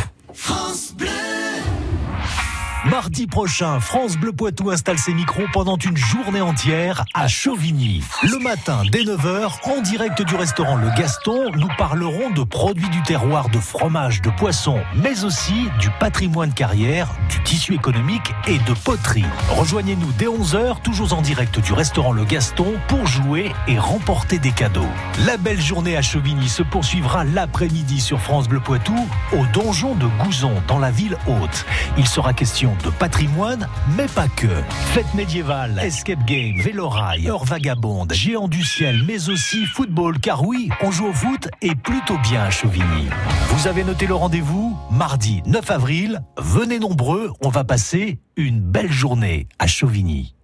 Mardi 2.86 3.28
prochain, 3.28 3.80
France 3.80 4.18
Bleu 4.18 4.34
Poitou 4.34 4.70
installe 4.70 4.98
ses 4.98 5.14
micros 5.14 5.46
pendant 5.54 5.78
une 5.78 5.96
journée 5.96 6.42
entière 6.42 7.06
à 7.14 7.30
Chauvigny. 7.30 8.04
Le 8.24 8.38
matin, 8.40 8.82
dès 8.92 9.04
9h, 9.04 9.52
en 9.64 9.82
direct 9.82 10.22
du 10.22 10.36
restaurant 10.36 10.76
Le 10.76 10.90
Gaston, 10.98 11.50
nous 11.56 11.70
parlerons 11.78 12.32
de 12.32 12.44
produits 12.44 12.90
du 12.90 13.02
terroir, 13.04 13.48
de 13.48 13.58
fromage, 13.58 14.22
de 14.22 14.30
poisson, 14.32 14.82
mais 14.98 15.24
aussi 15.24 15.70
du 15.80 15.90
patrimoine 15.92 16.54
carrière, 16.54 17.08
du 17.30 17.42
tissu 17.44 17.74
économique 17.74 18.34
et 18.48 18.58
de 18.58 18.74
poterie. 18.84 19.24
Rejoignez-nous 19.52 20.12
dès 20.18 20.26
11h, 20.26 20.82
toujours 20.82 21.14
en 21.14 21.22
direct 21.22 21.62
du 21.62 21.72
restaurant 21.72 22.12
Le 22.12 22.26
Gaston, 22.26 22.74
pour 22.90 23.08
jouer 23.08 23.54
et 23.70 23.80
remporter 23.80 24.40
des 24.40 24.52
cadeaux. 24.52 24.82
La 25.26 25.38
belle 25.38 25.62
journée 25.62 25.96
à 25.96 26.02
Chauvigny 26.02 26.50
se 26.50 26.64
poursuivra 26.64 27.24
l'après-midi 27.24 28.02
sur 28.02 28.20
France 28.20 28.50
Bleu 28.50 28.60
Poitou, 28.60 28.96
au 29.32 29.46
donjon 29.54 29.96
de 29.96 30.08
Gouzon, 30.22 30.62
dans 30.68 30.80
la 30.80 30.92
ville 30.92 31.18
haute. 31.28 31.66
Il 31.98 32.08
sera 32.08 32.34
question 32.34 32.73
de 32.84 32.90
patrimoine, 32.90 33.68
mais 33.96 34.08
pas 34.08 34.28
que. 34.28 34.48
Fête 34.94 35.14
médiévale, 35.14 35.80
escape 35.84 36.24
game, 36.26 36.60
vélorail, 36.60 37.28
heure 37.28 37.46
vagabonde, 37.46 38.14
géant 38.14 38.48
du 38.48 38.64
ciel, 38.64 39.04
mais 39.06 39.30
aussi 39.30 39.66
football, 39.66 40.20
car 40.20 40.46
oui, 40.46 40.70
on 40.82 40.92
joue 40.92 41.08
au 41.08 41.14
foot 41.14 41.50
et 41.62 41.76
plutôt 41.76 42.18
bien 42.20 42.44
à 42.44 42.50
Chauvigny. 42.50 43.08
Vous 43.50 43.68
avez 43.68 43.84
noté 43.84 44.08
le 44.08 44.16
rendez-vous 44.16 44.78
Mardi 44.92 45.42
9 45.46 45.72
avril, 45.72 46.22
venez 46.38 46.80
nombreux, 46.80 47.32
on 47.42 47.50
va 47.50 47.64
passer 47.64 48.20
une 48.36 48.60
belle 48.60 48.92
journée 48.92 49.48
à 49.60 49.68
Chauvigny. 49.68 50.36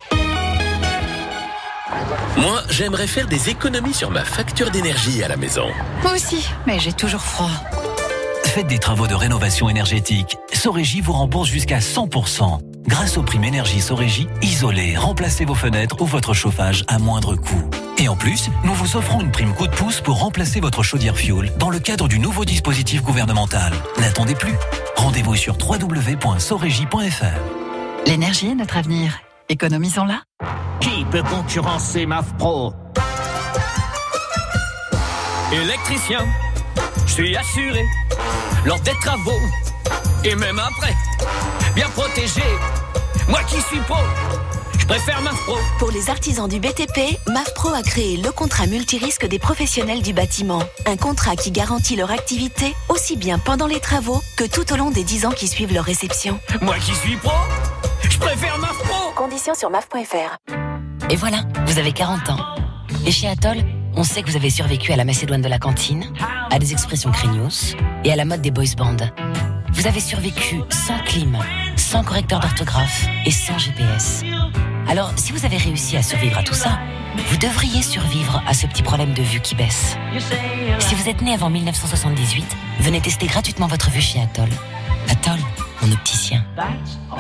Moi, 2.38 2.62
j'aimerais 2.70 3.08
faire 3.08 3.28
des 3.28 3.50
économies 3.50 3.94
sur 3.94 4.12
ma 4.12 4.24
facture 4.24 4.72
d'énergie 4.72 5.24
à 5.24 5.28
la 5.28 5.38
maison. 5.38 5.68
Moi 6.04 6.14
aussi, 6.14 6.48
mais 6.66 6.80
j'ai 6.80 6.94
toujours 6.94 7.22
froid. 7.22 7.50
Faites 8.50 8.66
des 8.66 8.80
travaux 8.80 9.06
de 9.06 9.14
rénovation 9.14 9.70
énergétique. 9.70 10.40
Sorégie 10.52 11.02
vous 11.02 11.14
rembourse 11.14 11.48
jusqu'à 11.48 11.78
100%. 11.78 12.58
Grâce 12.88 13.16
aux 13.16 13.22
primes 13.22 13.44
énergie 13.44 13.80
Sorégie, 13.80 14.28
isolez, 14.42 14.98
remplacez 14.98 15.46
vos 15.46 15.54
fenêtres 15.54 16.02
ou 16.02 16.08
votre 16.08 16.34
chauffage 16.34 16.84
à 16.88 16.98
moindre 16.98 17.36
coût. 17.36 17.70
Et 18.00 18.08
en 18.08 18.16
plus, 18.16 18.50
nous 18.64 18.74
vous 18.74 18.98
offrons 18.98 19.22
une 19.22 19.30
prime 19.30 19.54
coup 19.54 19.68
de 19.68 19.76
pouce 19.76 20.02
pour 20.02 20.18
remplacer 20.18 20.62
votre 20.62 20.82
chaudière 20.82 21.16
fuel 21.16 21.54
dans 21.60 21.70
le 21.70 21.78
cadre 21.78 22.08
du 22.08 22.18
nouveau 22.18 22.44
dispositif 22.44 23.04
gouvernemental. 23.04 23.72
N'attendez 24.00 24.34
plus. 24.34 24.56
Rendez-vous 24.96 25.36
sur 25.36 25.56
www.sorégie.fr. 25.56 28.08
L'énergie 28.08 28.48
est 28.48 28.56
notre 28.56 28.78
avenir. 28.78 29.20
Économisons-la. 29.50 30.24
Qui 30.80 31.06
peut 31.12 31.22
concurrencer 31.22 32.08
MAF 32.08 32.34
Pro? 32.40 32.74
Électricien, 35.52 36.26
je 37.06 37.12
suis 37.12 37.36
assuré 37.36 37.86
lors 38.66 38.80
des 38.82 38.94
travaux 39.02 39.40
et 40.24 40.36
même 40.36 40.60
après. 40.60 40.96
Bien 41.76 41.88
protégé, 41.90 42.44
moi 43.28 43.42
qui 43.44 43.62
suis 43.62 43.80
pro, 43.82 43.96
je 44.78 44.86
préfère 44.86 45.22
MAF 45.22 45.36
Pro. 45.44 45.58
Pour 45.78 45.92
les 45.92 46.10
artisans 46.10 46.48
du 46.50 46.60
BTP, 46.60 47.18
MAFPRO 47.28 47.70
a 47.70 47.84
créé 47.84 48.18
le 48.18 48.32
contrat 48.32 48.66
multirisque 48.66 49.28
des 49.28 49.40
professionnels 49.40 50.02
du 50.02 50.14
bâtiment. 50.14 50.64
Un 50.86 50.98
contrat 50.98 51.36
qui 51.36 51.52
garantit 51.52 51.96
leur 51.96 52.12
activité 52.12 52.76
aussi 52.90 53.16
bien 53.16 53.38
pendant 53.40 53.68
les 53.68 53.80
travaux 53.80 54.22
que 54.36 54.46
tout 54.46 54.74
au 54.74 54.78
long 54.78 54.92
des 54.92 55.04
10 55.04 55.26
ans 55.28 55.32
qui 55.32 55.48
suivent 55.48 55.74
leur 55.74 55.86
réception. 55.86 56.40
Moi 56.62 56.76
qui 56.78 56.96
suis 56.96 57.18
pro, 57.18 57.32
je 58.10 58.18
préfère 58.18 58.58
MAF 58.58 58.78
Pro. 58.80 59.12
Conditions 59.16 59.54
sur 59.54 59.70
MAF.fr. 59.70 60.38
Et 61.10 61.16
voilà, 61.16 61.44
vous 61.66 61.78
avez 61.80 61.92
40 61.92 62.30
ans. 62.30 62.40
Et 63.06 63.12
chez 63.12 63.28
Atoll, 63.28 63.58
on 64.00 64.04
sait 64.04 64.24
que 64.24 64.30
vous 64.30 64.38
avez 64.38 64.50
survécu 64.50 64.94
à 64.94 64.96
la 64.96 65.04
Macédoine 65.04 65.42
de 65.42 65.50
la 65.50 65.60
cantine, 65.60 66.06
à 66.50 66.58
des 66.58 66.72
expressions 66.72 67.12
craignos 67.12 67.76
et 68.06 68.14
à 68.14 68.16
la 68.16 68.24
mode 68.24 68.40
des 68.40 68.50
boys 68.50 68.64
bands. 68.78 68.96
Vous 69.74 69.88
avez 69.88 70.00
survécu 70.00 70.62
sans 70.70 70.98
clim, 71.00 71.38
sans 71.76 72.02
correcteur 72.06 72.40
d'orthographe 72.40 73.06
et 73.26 73.32
sans 73.32 73.58
GPS. 73.58 74.24
Alors, 74.88 75.12
si 75.18 75.34
vous 75.34 75.46
avez 75.46 75.58
réussi 75.58 75.98
à 75.98 76.02
survivre 76.02 76.38
à 76.38 76.44
tout 76.44 76.54
ça, 76.54 76.80
vous 77.28 77.36
devriez 77.36 77.82
survivre 77.82 78.42
à 78.48 78.54
ce 78.54 78.68
petit 78.68 78.84
problème 78.84 79.14
de 79.14 79.22
vue 79.22 79.42
qui 79.42 79.54
baisse. 79.54 79.98
Si 80.80 80.96
vous 80.96 81.10
êtes 81.10 81.22
né 81.22 81.34
avant 81.34 81.50
1978, 81.50 82.46
venez 82.80 83.02
tester 83.02 83.28
gratuitement 83.28 83.68
votre 83.68 83.92
vue 83.92 84.02
chez 84.02 84.22
Atoll. 84.22 84.50
Atoll, 85.10 85.40
mon 85.82 85.92
opticien. 85.92 86.46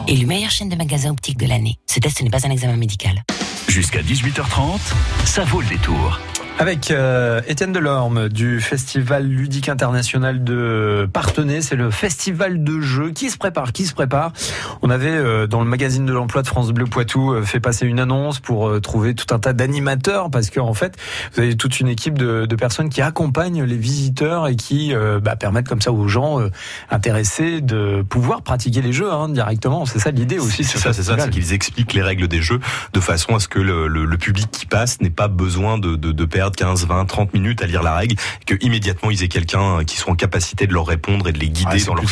Élu 0.07 0.25
meilleure 0.25 0.51
chaîne 0.51 0.69
de 0.69 0.77
magasins 0.77 1.12
optiques 1.12 1.39
de 1.39 1.45
l'année. 1.45 1.75
Ce 1.88 2.00
test 2.00 2.21
n'est 2.21 2.29
pas 2.29 2.48
un 2.48 2.51
examen 2.51 2.77
médical. 2.77 3.21
Jusqu'à 3.67 4.01
18h30, 4.01 4.79
ça 5.25 5.43
vaut 5.43 5.59
le 5.59 5.67
détour. 5.67 6.19
Avec 6.61 6.91
euh, 6.91 7.39
Étienne 7.47 7.71
Delorme 7.71 8.27
du 8.27 8.59
Festival 8.59 9.25
ludique 9.25 9.69
international 9.69 10.43
de 10.43 11.07
Partenay, 11.13 11.61
c'est 11.61 11.77
le 11.77 11.89
festival 11.89 12.65
de 12.65 12.81
jeux 12.81 13.11
qui 13.11 13.29
se 13.29 13.37
prépare, 13.37 13.71
qui 13.71 13.85
se 13.85 13.93
prépare. 13.93 14.33
On 14.81 14.89
avait 14.89 15.07
euh, 15.07 15.47
dans 15.47 15.61
le 15.61 15.69
magazine 15.69 16.05
de 16.05 16.11
l'emploi 16.11 16.41
de 16.41 16.47
France 16.47 16.73
Bleu 16.73 16.83
Poitou 16.83 17.31
euh, 17.31 17.43
fait 17.43 17.61
passer 17.61 17.85
une 17.85 17.97
annonce 17.97 18.41
pour 18.41 18.67
euh, 18.67 18.81
trouver 18.81 19.15
tout 19.15 19.33
un 19.33 19.39
tas 19.39 19.53
d'animateurs 19.53 20.29
parce 20.29 20.49
qu'en 20.49 20.73
fait 20.73 20.97
vous 21.33 21.39
avez 21.43 21.55
toute 21.55 21.79
une 21.79 21.87
équipe 21.87 22.17
de, 22.17 22.45
de 22.45 22.55
personnes 22.57 22.89
qui 22.89 23.01
accompagnent 23.01 23.63
les 23.63 23.77
visiteurs 23.77 24.49
et 24.49 24.57
qui 24.57 24.93
euh, 24.93 25.21
bah, 25.21 25.37
permettent 25.37 25.69
comme 25.69 25.81
ça 25.81 25.93
aux 25.93 26.09
gens 26.09 26.41
euh, 26.41 26.49
intéressés 26.91 27.61
de 27.61 28.01
pouvoir 28.01 28.41
pratiquer 28.41 28.81
les 28.81 28.91
jeux 28.91 29.09
hein, 29.13 29.29
directement. 29.29 29.85
C'est 29.85 29.99
ça 29.99 30.11
l'idée 30.11 30.39
aussi. 30.39 30.65
C'est 30.65 30.73
ce 30.77 30.83
ça, 30.83 30.91
c'est 30.91 31.03
ça, 31.03 31.15
c'est 31.17 31.29
qu'ils 31.29 31.53
expliquent 31.53 31.93
les 31.93 32.01
règles 32.03 32.27
des 32.27 32.41
jeux 32.41 32.59
de 32.91 32.99
façon 32.99 33.33
à 33.35 33.39
ce 33.39 33.47
que 33.47 33.59
le, 33.59 33.87
le- 33.87 34.03
le 34.03 34.17
public 34.17 34.49
qui 34.51 34.65
passe 34.65 34.99
n'ait 34.99 35.09
pas 35.09 35.29
besoin 35.29 35.77
de, 35.77 35.95
de, 35.95 36.11
de 36.11 36.25
perdre 36.25 36.48
15, 36.55 36.87
20, 36.87 37.05
30 37.05 37.33
minutes 37.33 37.61
à 37.61 37.65
lire 37.67 37.83
la 37.83 37.95
règle, 37.95 38.15
et 38.41 38.45
que 38.45 38.55
immédiatement 38.65 39.11
ils 39.11 39.23
aient 39.23 39.27
quelqu'un 39.27 39.83
qui 39.85 39.97
soit 39.97 40.11
en 40.11 40.15
capacité 40.15 40.67
de 40.67 40.73
leur 40.73 40.85
répondre 40.87 41.27
et 41.27 41.31
de 41.31 41.39
les 41.39 41.49
guider 41.49 41.79
c'est 41.79 41.85
dans 41.87 41.93
leur 41.95 42.03
plus. 42.03 42.11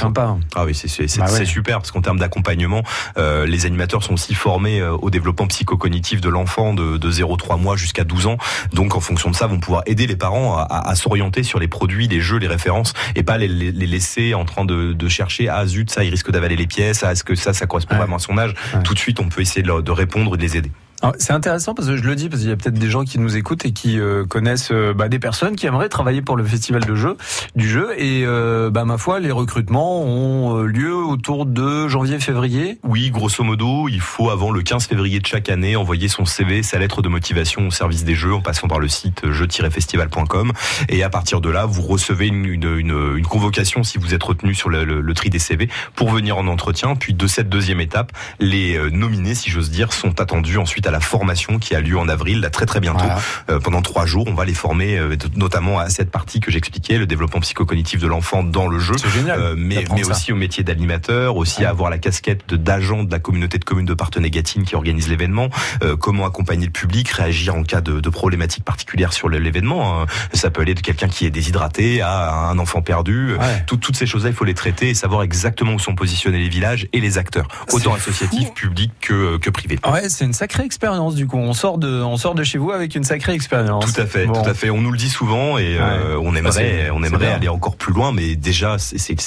Ah 0.55 0.65
oui, 0.65 0.73
c'est 0.75 0.87
Bah 1.17 1.25
ouais. 1.31 1.45
super 1.45 1.77
parce 1.79 1.91
qu'en 1.91 2.01
termes 2.01 2.19
d'accompagnement, 2.19 2.83
euh, 3.17 3.45
les 3.45 3.65
animateurs 3.65 4.03
sont 4.03 4.13
aussi 4.13 4.33
formés 4.33 4.79
euh, 4.79 4.91
au 4.93 5.09
développement 5.09 5.47
psychocognitif 5.47 6.21
de 6.21 6.29
l'enfant 6.29 6.73
de, 6.73 6.97
de 6.97 7.11
0-3 7.11 7.59
mois 7.59 7.75
jusqu'à 7.75 8.03
12 8.03 8.27
ans. 8.27 8.37
Donc 8.73 8.95
en 8.95 8.99
fonction 8.99 9.29
de 9.29 9.35
ça, 9.35 9.47
vont 9.47 9.59
pouvoir 9.59 9.83
aider 9.85 10.07
les 10.07 10.15
parents 10.15 10.57
à, 10.57 10.61
à- 10.61 10.89
à 10.89 10.95
s'orienter 10.95 11.43
sur 11.43 11.59
les 11.59 11.67
produits, 11.67 12.07
les 12.07 12.21
jeux, 12.21 12.37
les 12.37 12.47
références 12.47 12.93
et 13.15 13.23
pas 13.23 13.37
les, 13.37 13.47
les- 13.47 13.71
les 13.71 13.87
laisser 13.87 14.33
en 14.33 14.45
train 14.45 14.65
de, 14.65 14.93
de 14.93 15.07
chercher 15.07 15.49
ah 15.49 15.65
zut 15.65 15.89
ça 15.89 16.03
il 16.03 16.09
risque 16.09 16.31
d'avaler 16.31 16.55
les 16.55 16.67
pièces, 16.67 17.03
ah 17.03 17.11
est-ce 17.11 17.23
que 17.23 17.35
ça 17.35 17.53
ça 17.53 17.65
correspond 17.67 17.93
Ouais. 17.95 17.99
vraiment 17.99 18.17
à 18.17 18.19
son 18.19 18.37
âge? 18.37 18.53
Tout 18.83 18.93
de 18.93 18.99
suite 18.99 19.19
on 19.19 19.29
peut 19.29 19.41
essayer 19.41 19.61
de, 19.63 19.81
de 19.81 19.91
répondre 19.91 20.33
et 20.35 20.37
de 20.37 20.41
les 20.41 20.57
aider. 20.57 20.71
Alors, 21.03 21.13
C'est 21.19 21.31
intéressant 21.33 21.75
parce 21.75 21.87
que 21.87 21.95
je 21.95 22.03
le 22.03 22.15
dis 22.15 22.27
parce 22.27 22.41
qu'il 22.41 22.49
y 22.49 22.53
a 22.53 22.55
peut-être 22.57 22.77
des 22.79 22.89
gens 22.89 23.03
qui 23.03 23.19
nous 23.19 23.37
écoutent 23.37 23.65
et 23.65 23.71
qui 23.71 23.99
euh, 23.99 24.25
connaissent 24.25 24.69
euh, 24.71 24.93
bah, 24.95 25.09
des 25.09 25.19
personnes 25.19 25.55
qui 25.55 25.67
aimeraient 25.67 25.89
travailler 25.89 26.23
pour 26.23 26.35
le 26.35 26.43
festival 26.43 26.83
de 26.85 26.95
jeu 26.95 27.15
du 27.55 27.69
jeu 27.69 27.89
et 27.97 28.23
euh, 28.25 28.71
bah, 28.71 28.83
ma 28.83 28.97
foi 28.97 29.19
les 29.19 29.29
recrutements 29.31 30.01
ont 30.01 30.57
euh, 30.57 30.65
lieu 30.65 30.95
autour 30.95 31.45
de 31.45 31.87
janvier-février. 31.87 32.79
Oui, 32.83 33.11
grosso 33.11 33.43
modo, 33.43 33.87
il 33.89 33.99
faut 34.01 34.31
avant 34.31 34.49
le 34.49 34.63
15 34.63 34.87
février 34.87 35.19
de 35.19 35.27
chaque 35.27 35.49
année 35.49 35.75
envoyer 35.75 36.07
son 36.07 36.25
CV, 36.25 36.63
sa 36.63 36.79
lettre 36.79 37.03
de 37.03 37.09
motivation 37.09 37.67
au 37.67 37.71
service 37.71 38.03
des 38.03 38.15
jeux 38.15 38.33
en 38.33 38.41
passant 38.41 38.67
par 38.67 38.79
le 38.79 38.87
site 38.87 39.21
jeux-festival.com 39.31 40.51
et 40.89 41.03
à 41.03 41.09
partir 41.09 41.41
de 41.41 41.49
là, 41.51 41.67
vous 41.67 41.83
recevez 41.83 42.25
une, 42.27 42.45
une, 42.45 42.75
une- 42.75 43.13
une 43.17 43.25
convocation 43.27 43.83
si 43.83 43.99
vous 43.99 44.15
êtes 44.15 44.23
retenu 44.23 44.55
sur 44.55 44.69
le, 44.69 44.83
le- 44.83 45.01
le 45.01 45.13
tri 45.13 45.29
des 45.29 45.37
CV 45.39 45.69
pour 45.95 46.09
venir 46.09 46.37
en 46.39 46.47
entretien. 46.47 46.95
Puis 46.95 47.13
de 47.13 47.27
cette 47.27 47.49
deuxième 47.49 47.81
étape, 47.81 48.11
les 48.39 48.75
euh, 48.77 48.89
nominés, 48.89 49.35
si 49.35 49.51
j'ose 49.51 49.69
dire, 49.69 49.93
sont 49.93 50.19
attendus 50.19 50.57
ensuite 50.57 50.86
à 50.87 50.91
la 50.91 50.99
formation 50.99 51.59
qui 51.59 51.75
a 51.75 51.81
lieu 51.81 51.97
en 51.97 52.07
avril, 52.09 52.39
là 52.41 52.49
très 52.49 52.65
très 52.65 52.79
bientôt. 52.79 52.99
Voilà. 53.05 53.19
Euh, 53.49 53.59
pendant 53.59 53.81
trois 53.81 54.05
jours, 54.05 54.25
on 54.27 54.33
va 54.33 54.45
les 54.45 54.53
former 54.53 54.97
euh, 54.97 55.15
notamment 55.35 55.79
à 55.79 55.89
cette 55.89 56.11
partie 56.11 56.39
que 56.39 56.51
j'expliquais, 56.51 56.97
le 56.97 57.05
développement 57.05 57.39
psychocognitif 57.41 57.99
de 57.99 58.07
l'enfant 58.07 58.43
dans 58.43 58.67
le 58.67 58.79
jeu. 58.79 58.95
Génial. 59.13 59.39
Euh, 59.39 59.55
mais, 59.57 59.85
mais 59.93 60.05
aussi 60.05 60.31
au 60.31 60.35
métier 60.35 60.63
d'animateur, 60.63 61.35
aussi 61.35 61.65
à 61.65 61.69
avoir 61.69 61.89
la 61.89 61.97
casquette 61.97 62.53
d'agent 62.53 63.03
de 63.03 63.11
la 63.11 63.19
communauté 63.19 63.57
de 63.57 63.65
communes 63.65 63.85
de 63.85 63.93
Partenay-Gatine 63.93 64.63
qui 64.63 64.75
organise 64.75 65.07
l'événement, 65.09 65.49
euh, 65.83 65.95
comment 65.95 66.25
accompagner 66.25 66.65
le 66.65 66.71
public, 66.71 67.09
réagir 67.09 67.55
en 67.55 67.63
cas 67.63 67.81
de, 67.81 67.99
de 67.99 68.09
problématiques 68.09 68.63
particulières 68.63 69.13
sur 69.13 69.29
l'événement. 69.29 70.01
hein. 70.01 70.05
Ça 70.33 70.49
peut 70.49 70.61
aller 70.61 70.73
de 70.73 70.81
quelqu'un 70.81 71.07
qui 71.07 71.25
est 71.25 71.29
déshydraté 71.29 72.01
à 72.01 72.49
un 72.49 72.59
enfant 72.59 72.81
perdu. 72.81 73.35
Ouais. 73.35 73.63
Tout- 73.67 73.77
toutes 73.77 73.95
ces 73.95 74.05
choses-là, 74.05 74.29
il 74.29 74.35
faut 74.35 74.45
les 74.45 74.53
traiter 74.53 74.89
et 74.89 74.93
savoir 74.93 75.23
exactement 75.23 75.73
où 75.73 75.79
sont 75.79 75.95
positionnés 75.95 76.39
les 76.39 76.49
villages 76.49 76.87
et 76.93 76.99
les 76.99 77.17
acteurs, 77.17 77.47
autant 77.71 77.93
associatifs, 77.93 78.53
publics 78.53 78.93
que, 79.01 79.37
que 79.37 79.49
privés. 79.49 79.79
Ouais, 79.89 80.09
c'est 80.09 80.25
une 80.25 80.33
sacrée 80.33 80.63
expérience 80.63 80.76
du 81.15 81.27
coup. 81.27 81.37
On 81.37 81.53
sort 81.53 81.77
de, 81.77 82.01
on 82.01 82.17
sort 82.17 82.35
de 82.35 82.43
chez 82.43 82.57
vous 82.57 82.71
avec 82.71 82.95
une 82.95 83.03
sacrée 83.03 83.33
expérience. 83.33 83.93
Tout 83.93 84.01
à 84.01 84.05
fait, 84.05 84.25
Bon. 84.25 84.33
tout 84.41 84.49
à 84.49 84.53
fait. 84.53 84.69
On 84.69 84.81
nous 84.81 84.91
le 84.91 84.97
dit 84.97 85.09
souvent 85.09 85.57
et 85.57 85.77
euh, 85.79 86.19
on 86.21 86.35
aimerait, 86.35 86.89
on 86.91 87.03
aimerait 87.03 87.31
aller 87.31 87.47
encore 87.49 87.75
plus 87.75 87.93
loin, 87.93 88.11
mais 88.11 88.35
déjà 88.35 88.77
c'est- 88.77 89.17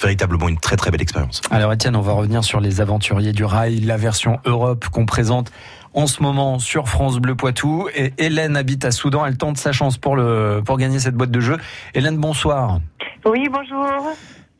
véritablement 0.00 0.48
une 0.48 0.58
très 0.58 0.76
très 0.76 0.90
belle 0.90 1.02
expérience. 1.02 1.40
Alors 1.50 1.72
Étienne, 1.72 1.96
on 1.96 2.00
va 2.00 2.12
revenir 2.12 2.42
sur 2.44 2.60
les 2.60 2.80
aventuriers 2.80 3.32
du 3.32 3.44
rail, 3.44 3.80
la 3.80 3.96
version 3.96 4.38
Europe 4.44 4.86
qu'on 4.90 5.06
présente 5.06 5.50
en 5.94 6.06
ce 6.06 6.22
moment 6.22 6.58
sur 6.58 6.88
France 6.88 7.18
Bleu 7.18 7.34
Poitou. 7.34 7.88
Et 7.94 8.12
Hélène 8.18 8.56
habite 8.56 8.84
à 8.84 8.90
Soudan, 8.90 9.24
elle 9.26 9.36
tente 9.36 9.56
sa 9.58 9.72
chance 9.72 9.96
pour, 9.98 10.16
le, 10.16 10.62
pour 10.64 10.78
gagner 10.78 10.98
cette 10.98 11.14
boîte 11.14 11.30
de 11.30 11.40
jeu. 11.40 11.56
Hélène, 11.94 12.18
bonsoir. 12.18 12.80
Oui, 13.24 13.48
bonjour. 13.50 13.86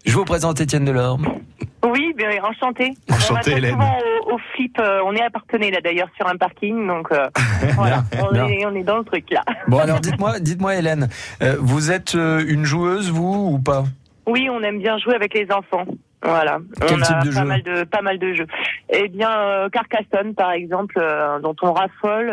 Je 0.06 0.12
vous 0.12 0.24
présente 0.24 0.60
Étienne 0.60 0.84
Delorme. 0.84 1.26
Oui, 1.84 2.12
bien, 2.16 2.28
enchanté. 2.42 2.94
Enchanté, 3.10 3.30
on 3.30 3.34
va 3.34 3.40
très 3.40 3.52
Hélène. 3.52 3.72
souvent 3.72 3.98
au, 4.26 4.34
au 4.34 4.38
flip. 4.52 4.76
euh, 4.80 5.00
on 5.04 5.14
est 5.14 5.22
appartenait 5.22 5.70
là 5.70 5.80
d'ailleurs 5.80 6.08
sur 6.16 6.26
un 6.26 6.36
parking, 6.36 6.86
donc 6.86 7.10
euh, 7.12 7.28
voilà, 7.76 8.02
on, 8.20 8.34
est, 8.34 8.66
on 8.66 8.74
est 8.74 8.82
dans 8.82 8.98
le 8.98 9.04
truc 9.04 9.30
là. 9.30 9.42
Bon 9.68 9.78
alors 9.78 10.00
dites-moi, 10.00 10.40
dites-moi 10.40 10.74
Hélène, 10.76 11.08
euh, 11.42 11.56
vous 11.60 11.90
êtes 11.92 12.14
euh, 12.16 12.44
une 12.46 12.64
joueuse 12.64 13.10
vous 13.12 13.50
ou 13.52 13.58
pas? 13.60 13.84
Oui, 14.26 14.48
on 14.50 14.60
aime 14.62 14.78
bien 14.80 14.98
jouer 14.98 15.14
avec 15.14 15.34
les 15.34 15.46
enfants. 15.52 15.84
Voilà, 16.20 16.58
Quel 16.84 16.98
on 16.98 17.00
a 17.00 17.04
type 17.04 17.18
de 17.30 17.34
pas 17.34 17.40
jeu? 17.42 17.44
mal 17.46 17.62
de 17.62 17.84
pas 17.84 18.02
mal 18.02 18.18
de 18.18 18.34
jeux. 18.34 18.46
Eh 18.90 19.06
bien, 19.08 19.30
euh, 19.30 19.68
Carcassonne 19.68 20.34
par 20.34 20.50
exemple, 20.50 20.96
euh, 21.00 21.38
dont 21.38 21.54
on 21.62 21.72
raffole. 21.72 22.28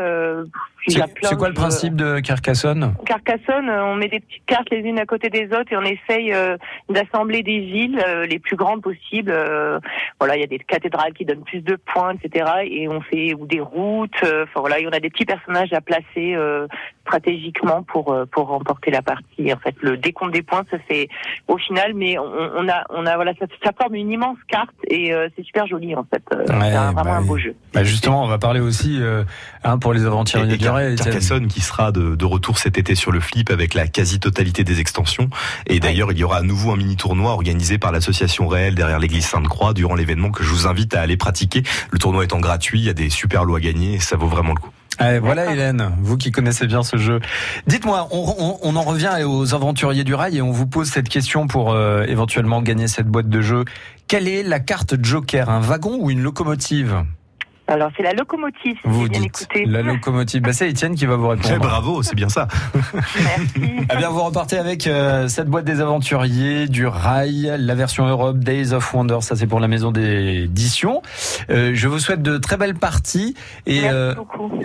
C'est 0.88 1.36
quoi 1.38 1.48
le 1.48 1.54
principe 1.54 1.96
de 1.96 2.20
Carcassonne 2.20 2.94
Carcassonne, 3.06 3.70
euh, 3.70 3.86
on 3.86 3.96
met 3.96 4.08
des 4.08 4.20
petites 4.20 4.46
cartes 4.46 4.70
les 4.72 4.80
unes 4.80 5.00
à 5.00 5.06
côté 5.06 5.30
des 5.30 5.46
autres 5.48 5.72
et 5.72 5.78
on 5.78 5.82
essaye 5.84 6.34
euh, 6.34 6.58
d'assembler 6.90 7.44
des 7.44 7.60
villes 7.60 8.00
euh, 8.06 8.26
les 8.26 8.40
plus 8.40 8.56
grandes 8.56 8.82
possibles. 8.82 9.32
Euh, 9.32 9.80
voilà, 10.20 10.36
il 10.38 10.42
y 10.42 10.44
a 10.44 10.48
des 10.48 10.60
cathédrales 10.60 11.14
qui 11.14 11.26
donnent 11.26 11.44
plus 11.44 11.62
de 11.62 11.76
points, 11.76 12.14
etc. 12.14 12.46
Et 12.70 12.88
on 12.88 13.02
fait 13.02 13.34
ou 13.34 13.46
des 13.48 13.60
routes. 13.62 14.12
euh, 14.24 14.44
Enfin 14.44 14.60
voilà, 14.60 14.80
et 14.80 14.88
on 14.88 14.92
a 14.92 15.00
des 15.00 15.10
petits 15.10 15.26
personnages 15.26 15.74
à 15.74 15.82
placer 15.82 16.36
euh, 16.36 16.68
stratégiquement 17.08 17.84
pour 17.84 18.12
euh, 18.14 18.26
pour 18.26 18.48
remporter 18.48 18.92
la 18.92 19.02
partie. 19.02 19.52
En 19.54 19.58
fait, 19.58 19.76
le 19.82 19.98
décompte 19.98 20.34
des 20.34 20.42
points 20.44 20.64
se 20.72 20.78
fait 20.88 21.08
au 21.48 21.58
final, 21.58 21.94
mais 21.96 22.18
on, 22.18 22.24
on 22.26 22.70
a 22.70 22.84
on 22.90 23.06
a 23.06 23.16
voilà, 23.16 23.34
ça, 23.40 23.46
ça 23.64 23.72
forme 23.80 23.96
une 23.96 24.12
immense 24.12 24.38
carte 24.48 24.76
et 24.88 25.14
euh, 25.14 25.28
c'est 25.36 25.44
super 25.44 25.68
joli 25.68 25.96
en 25.96 26.04
fait. 26.04 26.24
Euh, 26.34 26.44
Ouais, 26.46 26.72
c'est 26.72 26.78
vraiment 26.78 27.04
bah 27.04 27.16
un 27.16 27.22
beau 27.22 27.38
jeu. 27.38 27.56
Bah 27.74 27.84
justement, 27.84 28.24
on 28.24 28.28
va 28.28 28.38
parler 28.38 28.60
aussi 28.60 28.98
euh, 29.02 29.24
hein, 29.64 29.78
pour 29.78 29.94
les 29.94 30.06
aventuriers 30.06 30.48
du 30.48 30.58
Carcassonne 30.96 31.48
qui 31.48 31.62
sera 31.62 31.92
de, 31.92 32.16
de 32.16 32.26
retour 32.26 32.58
cet 32.58 32.78
été 32.78 32.96
sur 32.96 33.12
le 33.12 33.20
flip 33.20 33.50
avec 33.50 33.74
la 33.74 33.88
quasi-totalité 33.88 34.64
des 34.64 34.80
extensions. 34.80 35.30
Et 35.68 35.80
d'ailleurs, 35.80 36.12
il 36.12 36.18
y 36.18 36.24
aura 36.24 36.38
à 36.38 36.42
nouveau 36.42 36.72
un 36.72 36.78
mini 36.78 36.96
tournoi 36.96 37.32
organisé 37.32 37.78
par 37.78 37.92
l'association 37.92 38.48
réelle 38.48 38.76
derrière 38.76 39.00
l'église 39.00 39.26
Sainte-Croix 39.26 39.74
durant 39.74 39.96
l'événement 39.96 40.32
que 40.32 40.44
je 40.44 40.50
vous 40.50 40.68
invite 40.68 40.94
à 40.96 41.02
aller 41.02 41.18
pratiquer. 41.18 41.64
Le 41.92 42.00
tournoi 42.00 42.24
étant 42.24 42.40
gratuit, 42.40 42.80
il 42.80 42.86
y 42.86 42.90
a 42.90 42.94
des 42.94 43.10
super 43.10 43.46
lots 43.46 43.56
à 43.56 43.60
gagner 43.60 43.96
et 43.96 44.00
ça 44.00 44.16
vaut 44.18 44.28
vraiment 44.28 44.54
le 44.54 44.60
coup. 44.60 44.72
Allez, 44.98 45.20
voilà 45.20 45.52
Hélène, 45.52 45.92
vous 46.02 46.16
qui 46.16 46.32
connaissez 46.32 46.68
bien 46.68 46.82
ce 46.82 46.96
jeu. 46.96 47.20
Dites-moi, 47.68 48.08
on, 48.12 48.34
on- 48.40 48.60
on 48.64 48.76
en 48.78 48.82
revient 48.82 49.12
aux 49.26 49.54
aventuriers 49.54 50.06
du 50.06 50.14
rail 50.14 50.38
et 50.38 50.42
on 50.42 50.52
vous 50.52 50.68
pose 50.68 50.88
cette 50.88 51.10
question 51.10 51.48
pour 51.48 51.74
euh, 51.74 52.06
éventuellement 52.08 52.62
gagner 52.62 52.88
cette 52.88 53.08
boîte 53.08 53.28
de 53.28 53.42
jeu. 53.42 53.66
Quelle 54.08 54.30
est 54.30 54.42
la 54.42 54.62
carte 54.62 54.96
Joker, 55.04 55.50
un 55.50 55.60
wagon 55.60 55.98
ou 56.00 56.12
une 56.12 56.22
locomotive? 56.22 57.04
Alors 57.68 57.90
c'est 57.98 58.04
la 58.04 58.14
locomotive. 58.14 58.76
Si 58.76 58.80
Vous 58.84 59.04
j'ai 59.04 59.10
bien 59.10 59.20
dites 59.22 59.42
écouté. 59.42 59.66
la 59.66 59.82
locomotive. 59.82 60.42
Bah, 60.44 60.54
c'est 60.54 60.70
Étienne 60.70 60.96
qui 60.96 61.06
va 61.06 61.16
vous 61.16 61.28
répondre. 61.30 61.54
Eh, 61.56 61.60
bravo, 61.60 62.04
c'est 62.04 62.16
bien 62.16 62.30
ça. 62.30 62.48
Eh 63.92 63.98
bien, 63.98 64.10
vous 64.10 64.24
repartez 64.24 64.58
avec 64.58 64.88
euh, 64.88 65.28
cette 65.28 65.48
boîte 65.48 65.66
des 65.66 65.80
aventuriers 65.82 66.68
du 66.68 66.86
rail, 66.88 67.54
la 67.58 67.76
version 67.76 68.08
Europe 68.08 68.38
Days 68.40 68.74
of 68.74 68.94
Wonder. 68.94 69.18
Ça, 69.22 69.36
c'est 69.36 69.48
pour 69.48 69.60
la 69.60 69.68
maison 69.68 69.92
d'édition. 69.92 71.02
Euh, 71.50 71.72
je 71.74 71.88
vous 71.88 72.00
souhaite 72.00 72.22
de 72.22 72.38
très 72.38 72.58
belles 72.58 72.76
parties 72.76 73.36
et 73.66 73.82
euh, 73.90 74.14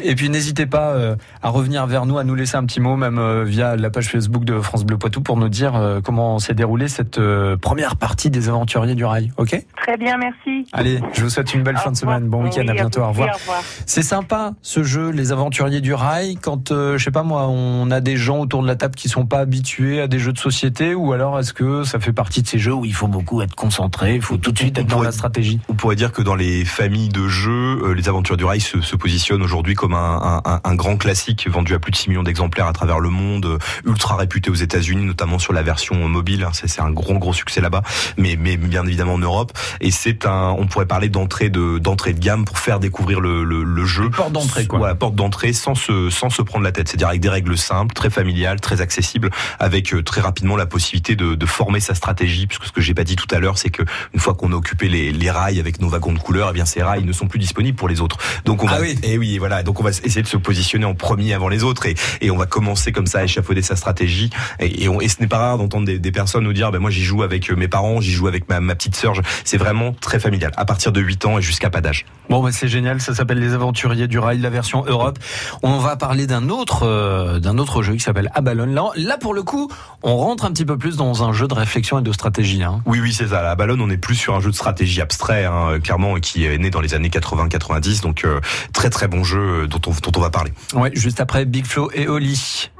et 0.02 0.14
puis 0.14 0.30
n'hésitez 0.30 0.66
pas 0.66 0.90
euh, 0.90 1.16
à 1.42 1.50
revenir 1.50 1.86
vers 1.86 2.06
nous, 2.06 2.18
à 2.18 2.24
nous 2.24 2.34
laisser 2.34 2.56
un 2.56 2.64
petit 2.64 2.80
mot, 2.80 2.96
même 2.96 3.18
euh, 3.18 3.44
via 3.44 3.76
la 3.76 3.90
page 3.90 4.08
Facebook 4.08 4.44
de 4.44 4.58
France 4.60 4.84
Bleu 4.84 4.96
Poitou, 4.98 5.20
pour 5.20 5.36
nous 5.36 5.48
dire 5.48 5.76
euh, 5.76 6.00
comment 6.02 6.38
s'est 6.38 6.54
déroulée 6.54 6.88
cette 6.88 7.18
euh, 7.18 7.56
première 7.56 7.96
partie 7.96 8.30
des 8.30 8.48
aventuriers 8.48 8.94
du 8.94 9.04
rail. 9.04 9.32
Ok? 9.36 9.62
Très 9.76 9.96
bien, 9.96 10.16
merci. 10.16 10.66
Allez, 10.72 11.00
je 11.12 11.22
vous 11.22 11.30
souhaite 11.30 11.52
une 11.54 11.62
belle 11.62 11.76
fin 11.76 11.92
de 11.92 11.96
semaine. 11.96 12.28
Bon 12.28 12.42
week-end, 12.44 12.62
Oui, 12.62 12.70
à 12.70 12.72
bientôt. 12.72 12.89
Vous 12.98 13.02
Au 13.04 13.08
aussi, 13.10 13.20
revoir. 13.20 13.34
au 13.34 13.38
revoir. 13.38 13.62
C'est 13.86 14.02
sympa 14.02 14.52
ce 14.62 14.82
jeu, 14.82 15.10
les 15.10 15.32
aventuriers 15.32 15.80
du 15.80 15.94
rail. 15.94 16.36
Quand 16.40 16.72
euh, 16.72 16.98
je 16.98 17.04
sais 17.04 17.10
pas 17.10 17.22
moi, 17.22 17.46
on 17.48 17.90
a 17.90 18.00
des 18.00 18.16
gens 18.16 18.38
autour 18.38 18.62
de 18.62 18.66
la 18.66 18.76
table 18.76 18.94
qui 18.94 19.08
sont 19.08 19.26
pas 19.26 19.38
habitués 19.38 20.00
à 20.00 20.06
des 20.08 20.18
jeux 20.18 20.32
de 20.32 20.38
société, 20.38 20.94
ou 20.94 21.12
alors 21.12 21.38
est-ce 21.38 21.52
que 21.52 21.84
ça 21.84 22.00
fait 22.00 22.12
partie 22.12 22.42
de 22.42 22.48
ces 22.48 22.58
jeux 22.58 22.74
où 22.74 22.84
il 22.84 22.94
faut 22.94 23.08
beaucoup 23.08 23.42
être 23.42 23.54
concentré, 23.54 24.14
il 24.14 24.22
faut 24.22 24.36
tout 24.36 24.52
de 24.52 24.58
suite 24.58 24.78
être 24.78 24.86
dans 24.86 25.02
la 25.02 25.12
stratégie? 25.12 25.60
On 25.68 25.74
pourrait 25.74 25.96
dire 25.96 26.12
que 26.12 26.22
dans 26.22 26.34
les 26.34 26.64
familles 26.64 27.08
de 27.08 27.28
jeux, 27.28 27.80
euh, 27.84 27.92
les 27.94 28.08
aventures 28.08 28.36
du 28.36 28.44
rail 28.44 28.60
se, 28.60 28.80
se 28.80 28.96
positionnent 28.96 29.42
aujourd'hui 29.42 29.74
comme 29.74 29.94
un, 29.94 30.40
un- 30.44 30.60
un 30.64 30.74
grand 30.74 30.96
classique 30.96 31.48
vendu 31.48 31.74
à 31.74 31.78
plus 31.78 31.90
de 31.92 31.96
6 31.96 32.08
millions 32.10 32.22
d'exemplaires 32.22 32.66
à 32.66 32.72
travers 32.72 32.98
le 33.00 33.10
monde, 33.10 33.46
euh, 33.46 33.58
ultra 33.84 34.16
réputé 34.16 34.50
aux 34.50 34.54
États-Unis, 34.54 35.04
notamment 35.04 35.38
sur 35.38 35.52
la 35.52 35.62
version 35.62 35.94
mobile. 36.08 36.44
hein, 36.44 36.50
C'est 36.52 36.68
c'est 36.68 36.80
un 36.82 36.90
gros 36.90 37.18
gros 37.18 37.32
succès 37.32 37.60
là-bas, 37.60 37.82
mais, 38.16 38.36
mais 38.40 38.56
bien 38.56 38.86
évidemment 38.86 39.14
en 39.14 39.18
Europe. 39.18 39.52
Et 39.80 39.90
c'est 39.90 40.26
un, 40.26 40.54
on 40.58 40.66
pourrait 40.66 40.86
parler 40.86 41.08
d'entrée 41.08 41.50
de 41.50 41.78
d'entrée 41.78 42.12
de 42.12 42.18
gamme 42.20 42.44
pour 42.44 42.58
faire 42.58 42.79
découvrir 42.80 43.20
le, 43.20 43.44
le, 43.44 43.62
le 43.62 43.84
jeu. 43.84 44.10
porte 44.10 44.32
d'entrée, 44.32 44.66
quoi. 44.66 44.78
Voilà, 44.78 44.94
porte 44.94 45.14
d'entrée 45.14 45.52
sans 45.52 45.74
se 45.74 46.10
sans 46.10 46.30
se 46.30 46.42
prendre 46.42 46.64
la 46.64 46.72
tête. 46.72 46.88
C'est-à-dire 46.88 47.08
avec 47.08 47.20
des 47.20 47.28
règles 47.28 47.56
simples, 47.56 47.94
très 47.94 48.10
familiales, 48.10 48.60
très 48.60 48.80
accessibles, 48.80 49.30
avec 49.58 49.94
euh, 49.94 50.02
très 50.02 50.20
rapidement 50.20 50.56
la 50.56 50.66
possibilité 50.66 51.16
de, 51.16 51.34
de 51.34 51.46
former 51.46 51.80
sa 51.80 51.94
stratégie. 51.94 52.46
Puisque 52.46 52.64
ce 52.66 52.72
que 52.72 52.80
j'ai 52.80 52.94
pas 52.94 53.04
dit 53.04 53.16
tout 53.16 53.32
à 53.34 53.38
l'heure, 53.38 53.58
c'est 53.58 53.70
que 53.70 53.82
une 54.14 54.20
fois 54.20 54.34
qu'on 54.34 54.52
a 54.52 54.56
occupé 54.56 54.88
les, 54.88 55.12
les 55.12 55.30
rails 55.30 55.60
avec 55.60 55.80
nos 55.80 55.88
wagons 55.88 56.12
de 56.12 56.18
couleur, 56.18 56.48
eh 56.50 56.52
bien 56.52 56.64
ces 56.64 56.82
rails 56.82 57.04
ne 57.04 57.12
sont 57.12 57.28
plus 57.28 57.38
disponibles 57.38 57.76
pour 57.76 57.88
les 57.88 58.00
autres. 58.00 58.16
Donc 58.44 58.62
on 58.62 58.66
va, 58.66 58.76
Ah 58.76 58.80
oui. 58.80 58.98
et 59.02 59.18
oui, 59.18 59.38
voilà. 59.38 59.62
Donc 59.62 59.78
on 59.80 59.84
va 59.84 59.90
essayer 59.90 60.22
de 60.22 60.26
se 60.26 60.36
positionner 60.36 60.84
en 60.86 60.94
premier 60.94 61.34
avant 61.34 61.48
les 61.48 61.62
autres 61.62 61.86
et, 61.86 61.94
et 62.20 62.30
on 62.30 62.36
va 62.36 62.46
commencer 62.46 62.92
comme 62.92 63.06
ça 63.06 63.18
à 63.20 63.24
échafauder 63.24 63.62
sa 63.62 63.76
stratégie. 63.76 64.30
Et, 64.58 64.84
et, 64.84 64.88
on- 64.88 65.00
et 65.00 65.08
ce 65.08 65.20
n'est 65.20 65.26
pas 65.28 65.38
rare 65.38 65.58
d'entendre 65.58 65.86
des, 65.86 65.98
des 65.98 66.12
personnes 66.12 66.44
nous 66.44 66.52
dire, 66.52 66.70
ben 66.70 66.78
moi 66.78 66.90
j'y 66.90 67.02
joue 67.04 67.22
avec 67.22 67.50
euh, 67.50 67.56
mes 67.56 67.68
parents, 67.68 68.00
j'y 68.00 68.12
joue 68.12 68.26
avec 68.28 68.48
ma, 68.48 68.60
ma 68.60 68.74
petite 68.74 68.96
sœur. 68.96 69.12
C'est 69.44 69.56
vraiment 69.58 69.92
très 69.92 70.18
familial. 70.18 70.52
À 70.56 70.64
partir 70.64 70.92
de 70.92 71.00
8 71.00 71.24
ans 71.26 71.38
et 71.38 71.42
jusqu'à 71.42 71.70
pas 71.70 71.80
d'âge. 71.80 72.06
Bon, 72.28 72.42
bah, 72.42 72.50
c'est 72.52 72.68
génial. 72.70 73.00
Ça 73.00 73.14
s'appelle 73.14 73.38
Les 73.38 73.52
Aventuriers 73.52 74.08
du 74.08 74.18
Rail, 74.18 74.38
la 74.38 74.50
version 74.50 74.84
Europe. 74.86 75.18
On 75.62 75.78
va 75.78 75.96
parler 75.96 76.26
d'un 76.26 76.48
autre, 76.48 76.84
euh, 76.84 77.38
d'un 77.38 77.58
autre 77.58 77.82
jeu 77.82 77.94
qui 77.94 78.00
s'appelle 78.00 78.30
Abalone. 78.34 78.74
Là, 78.74 78.84
là, 78.96 79.18
pour 79.18 79.34
le 79.34 79.42
coup, 79.42 79.70
on 80.02 80.16
rentre 80.16 80.44
un 80.44 80.52
petit 80.52 80.64
peu 80.64 80.78
plus 80.78 80.96
dans 80.96 81.24
un 81.24 81.32
jeu 81.32 81.46
de 81.48 81.54
réflexion 81.54 81.98
et 81.98 82.02
de 82.02 82.12
stratégie. 82.12 82.62
Hein. 82.62 82.80
Oui, 82.86 83.00
oui, 83.00 83.12
c'est 83.12 83.28
ça. 83.28 83.54
Ballonne, 83.54 83.80
on 83.80 83.90
est 83.90 83.96
plus 83.96 84.14
sur 84.14 84.34
un 84.34 84.40
jeu 84.40 84.50
de 84.50 84.56
stratégie 84.56 85.00
abstrait, 85.00 85.44
hein, 85.44 85.78
clairement, 85.82 86.16
et 86.16 86.20
qui 86.20 86.46
est 86.46 86.58
né 86.58 86.70
dans 86.70 86.80
les 86.80 86.94
années 86.94 87.08
80-90. 87.10 88.02
Donc, 88.02 88.24
euh, 88.24 88.40
très 88.72 88.90
très 88.90 89.08
bon 89.08 89.24
jeu 89.24 89.62
euh, 89.62 89.66
dont 89.66 89.80
on, 89.86 89.90
dont 89.90 90.18
on 90.18 90.20
va 90.20 90.30
parler. 90.30 90.52
Ouais, 90.74 90.90
juste 90.94 91.20
après 91.20 91.44
Big 91.44 91.66
Flo 91.66 91.90
et 91.92 92.08
Oli. 92.08 92.70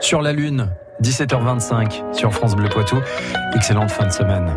Sur 0.00 0.22
la 0.22 0.32
Lune, 0.32 0.70
17h25 1.02 2.14
sur 2.14 2.32
France 2.32 2.54
Bleu 2.54 2.68
Poitou. 2.68 3.00
Excellente 3.54 3.90
fin 3.90 4.06
de 4.06 4.12
semaine. 4.12 4.56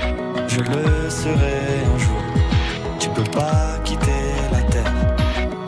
je 0.51 0.59
le 0.59 1.09
serai 1.09 1.59
un 1.93 1.97
jour. 1.97 2.23
Tu 2.99 3.09
peux 3.09 3.29
pas 3.31 3.79
quitter 3.85 4.23
la 4.51 4.61
terre, 4.63 4.93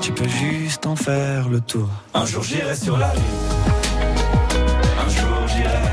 tu 0.02 0.12
peux 0.12 0.28
juste 0.28 0.86
en 0.86 0.96
faire 0.96 1.48
le 1.48 1.62
tour. 1.62 1.88
Un 2.13 2.26
jour 2.26 2.43
j'irai 2.43 2.76
sur 2.76 2.98
la 2.98 3.13
lune, 3.13 3.39
un 5.06 5.10
jour 5.10 5.48
j'irai. 5.48 5.88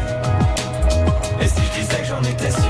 Et 1.40 1.46
si 1.46 1.61
je 1.66 1.81
disais 1.81 2.00
que 2.03 2.07
j'en 2.07 2.22
étais 2.22 2.50
sûr, 2.50 2.69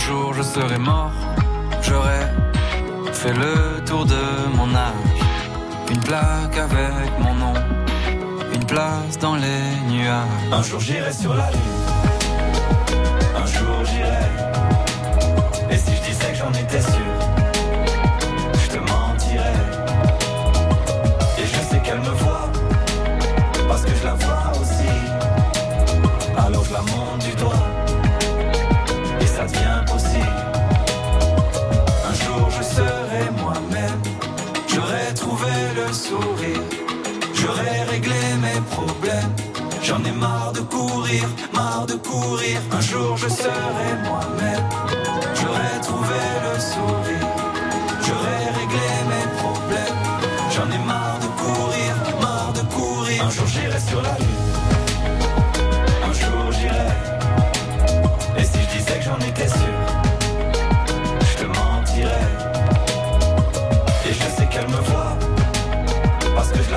Un 0.00 0.06
jour 0.06 0.32
je 0.32 0.42
serai 0.42 0.78
mort, 0.78 1.12
j'aurais 1.82 2.32
fait 3.12 3.34
le 3.34 3.84
tour 3.84 4.06
de 4.06 4.56
mon 4.56 4.74
âge. 4.74 4.94
Une 5.90 6.00
plaque 6.00 6.56
avec 6.56 7.10
mon 7.18 7.34
nom, 7.34 7.52
une 8.54 8.64
place 8.64 9.18
dans 9.18 9.34
les 9.34 9.92
nuages. 9.92 10.26
Un 10.52 10.62
jour 10.62 10.80
j'irai 10.80 11.12
sur 11.12 11.34
la 11.34 11.50
lune. 11.50 11.79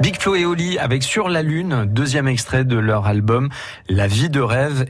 Big 0.00 0.20
Flo 0.20 0.34
et 0.34 0.44
Oli 0.44 0.78
avec 0.78 1.04
Sur 1.04 1.28
la 1.28 1.42
Lune, 1.42 1.84
deuxième 1.86 2.26
extrait 2.26 2.64
de 2.64 2.76
leur 2.76 3.06
album 3.06 3.48
La 3.88 4.08
vie 4.08 4.28
de 4.28 4.40
rêve 4.40 4.82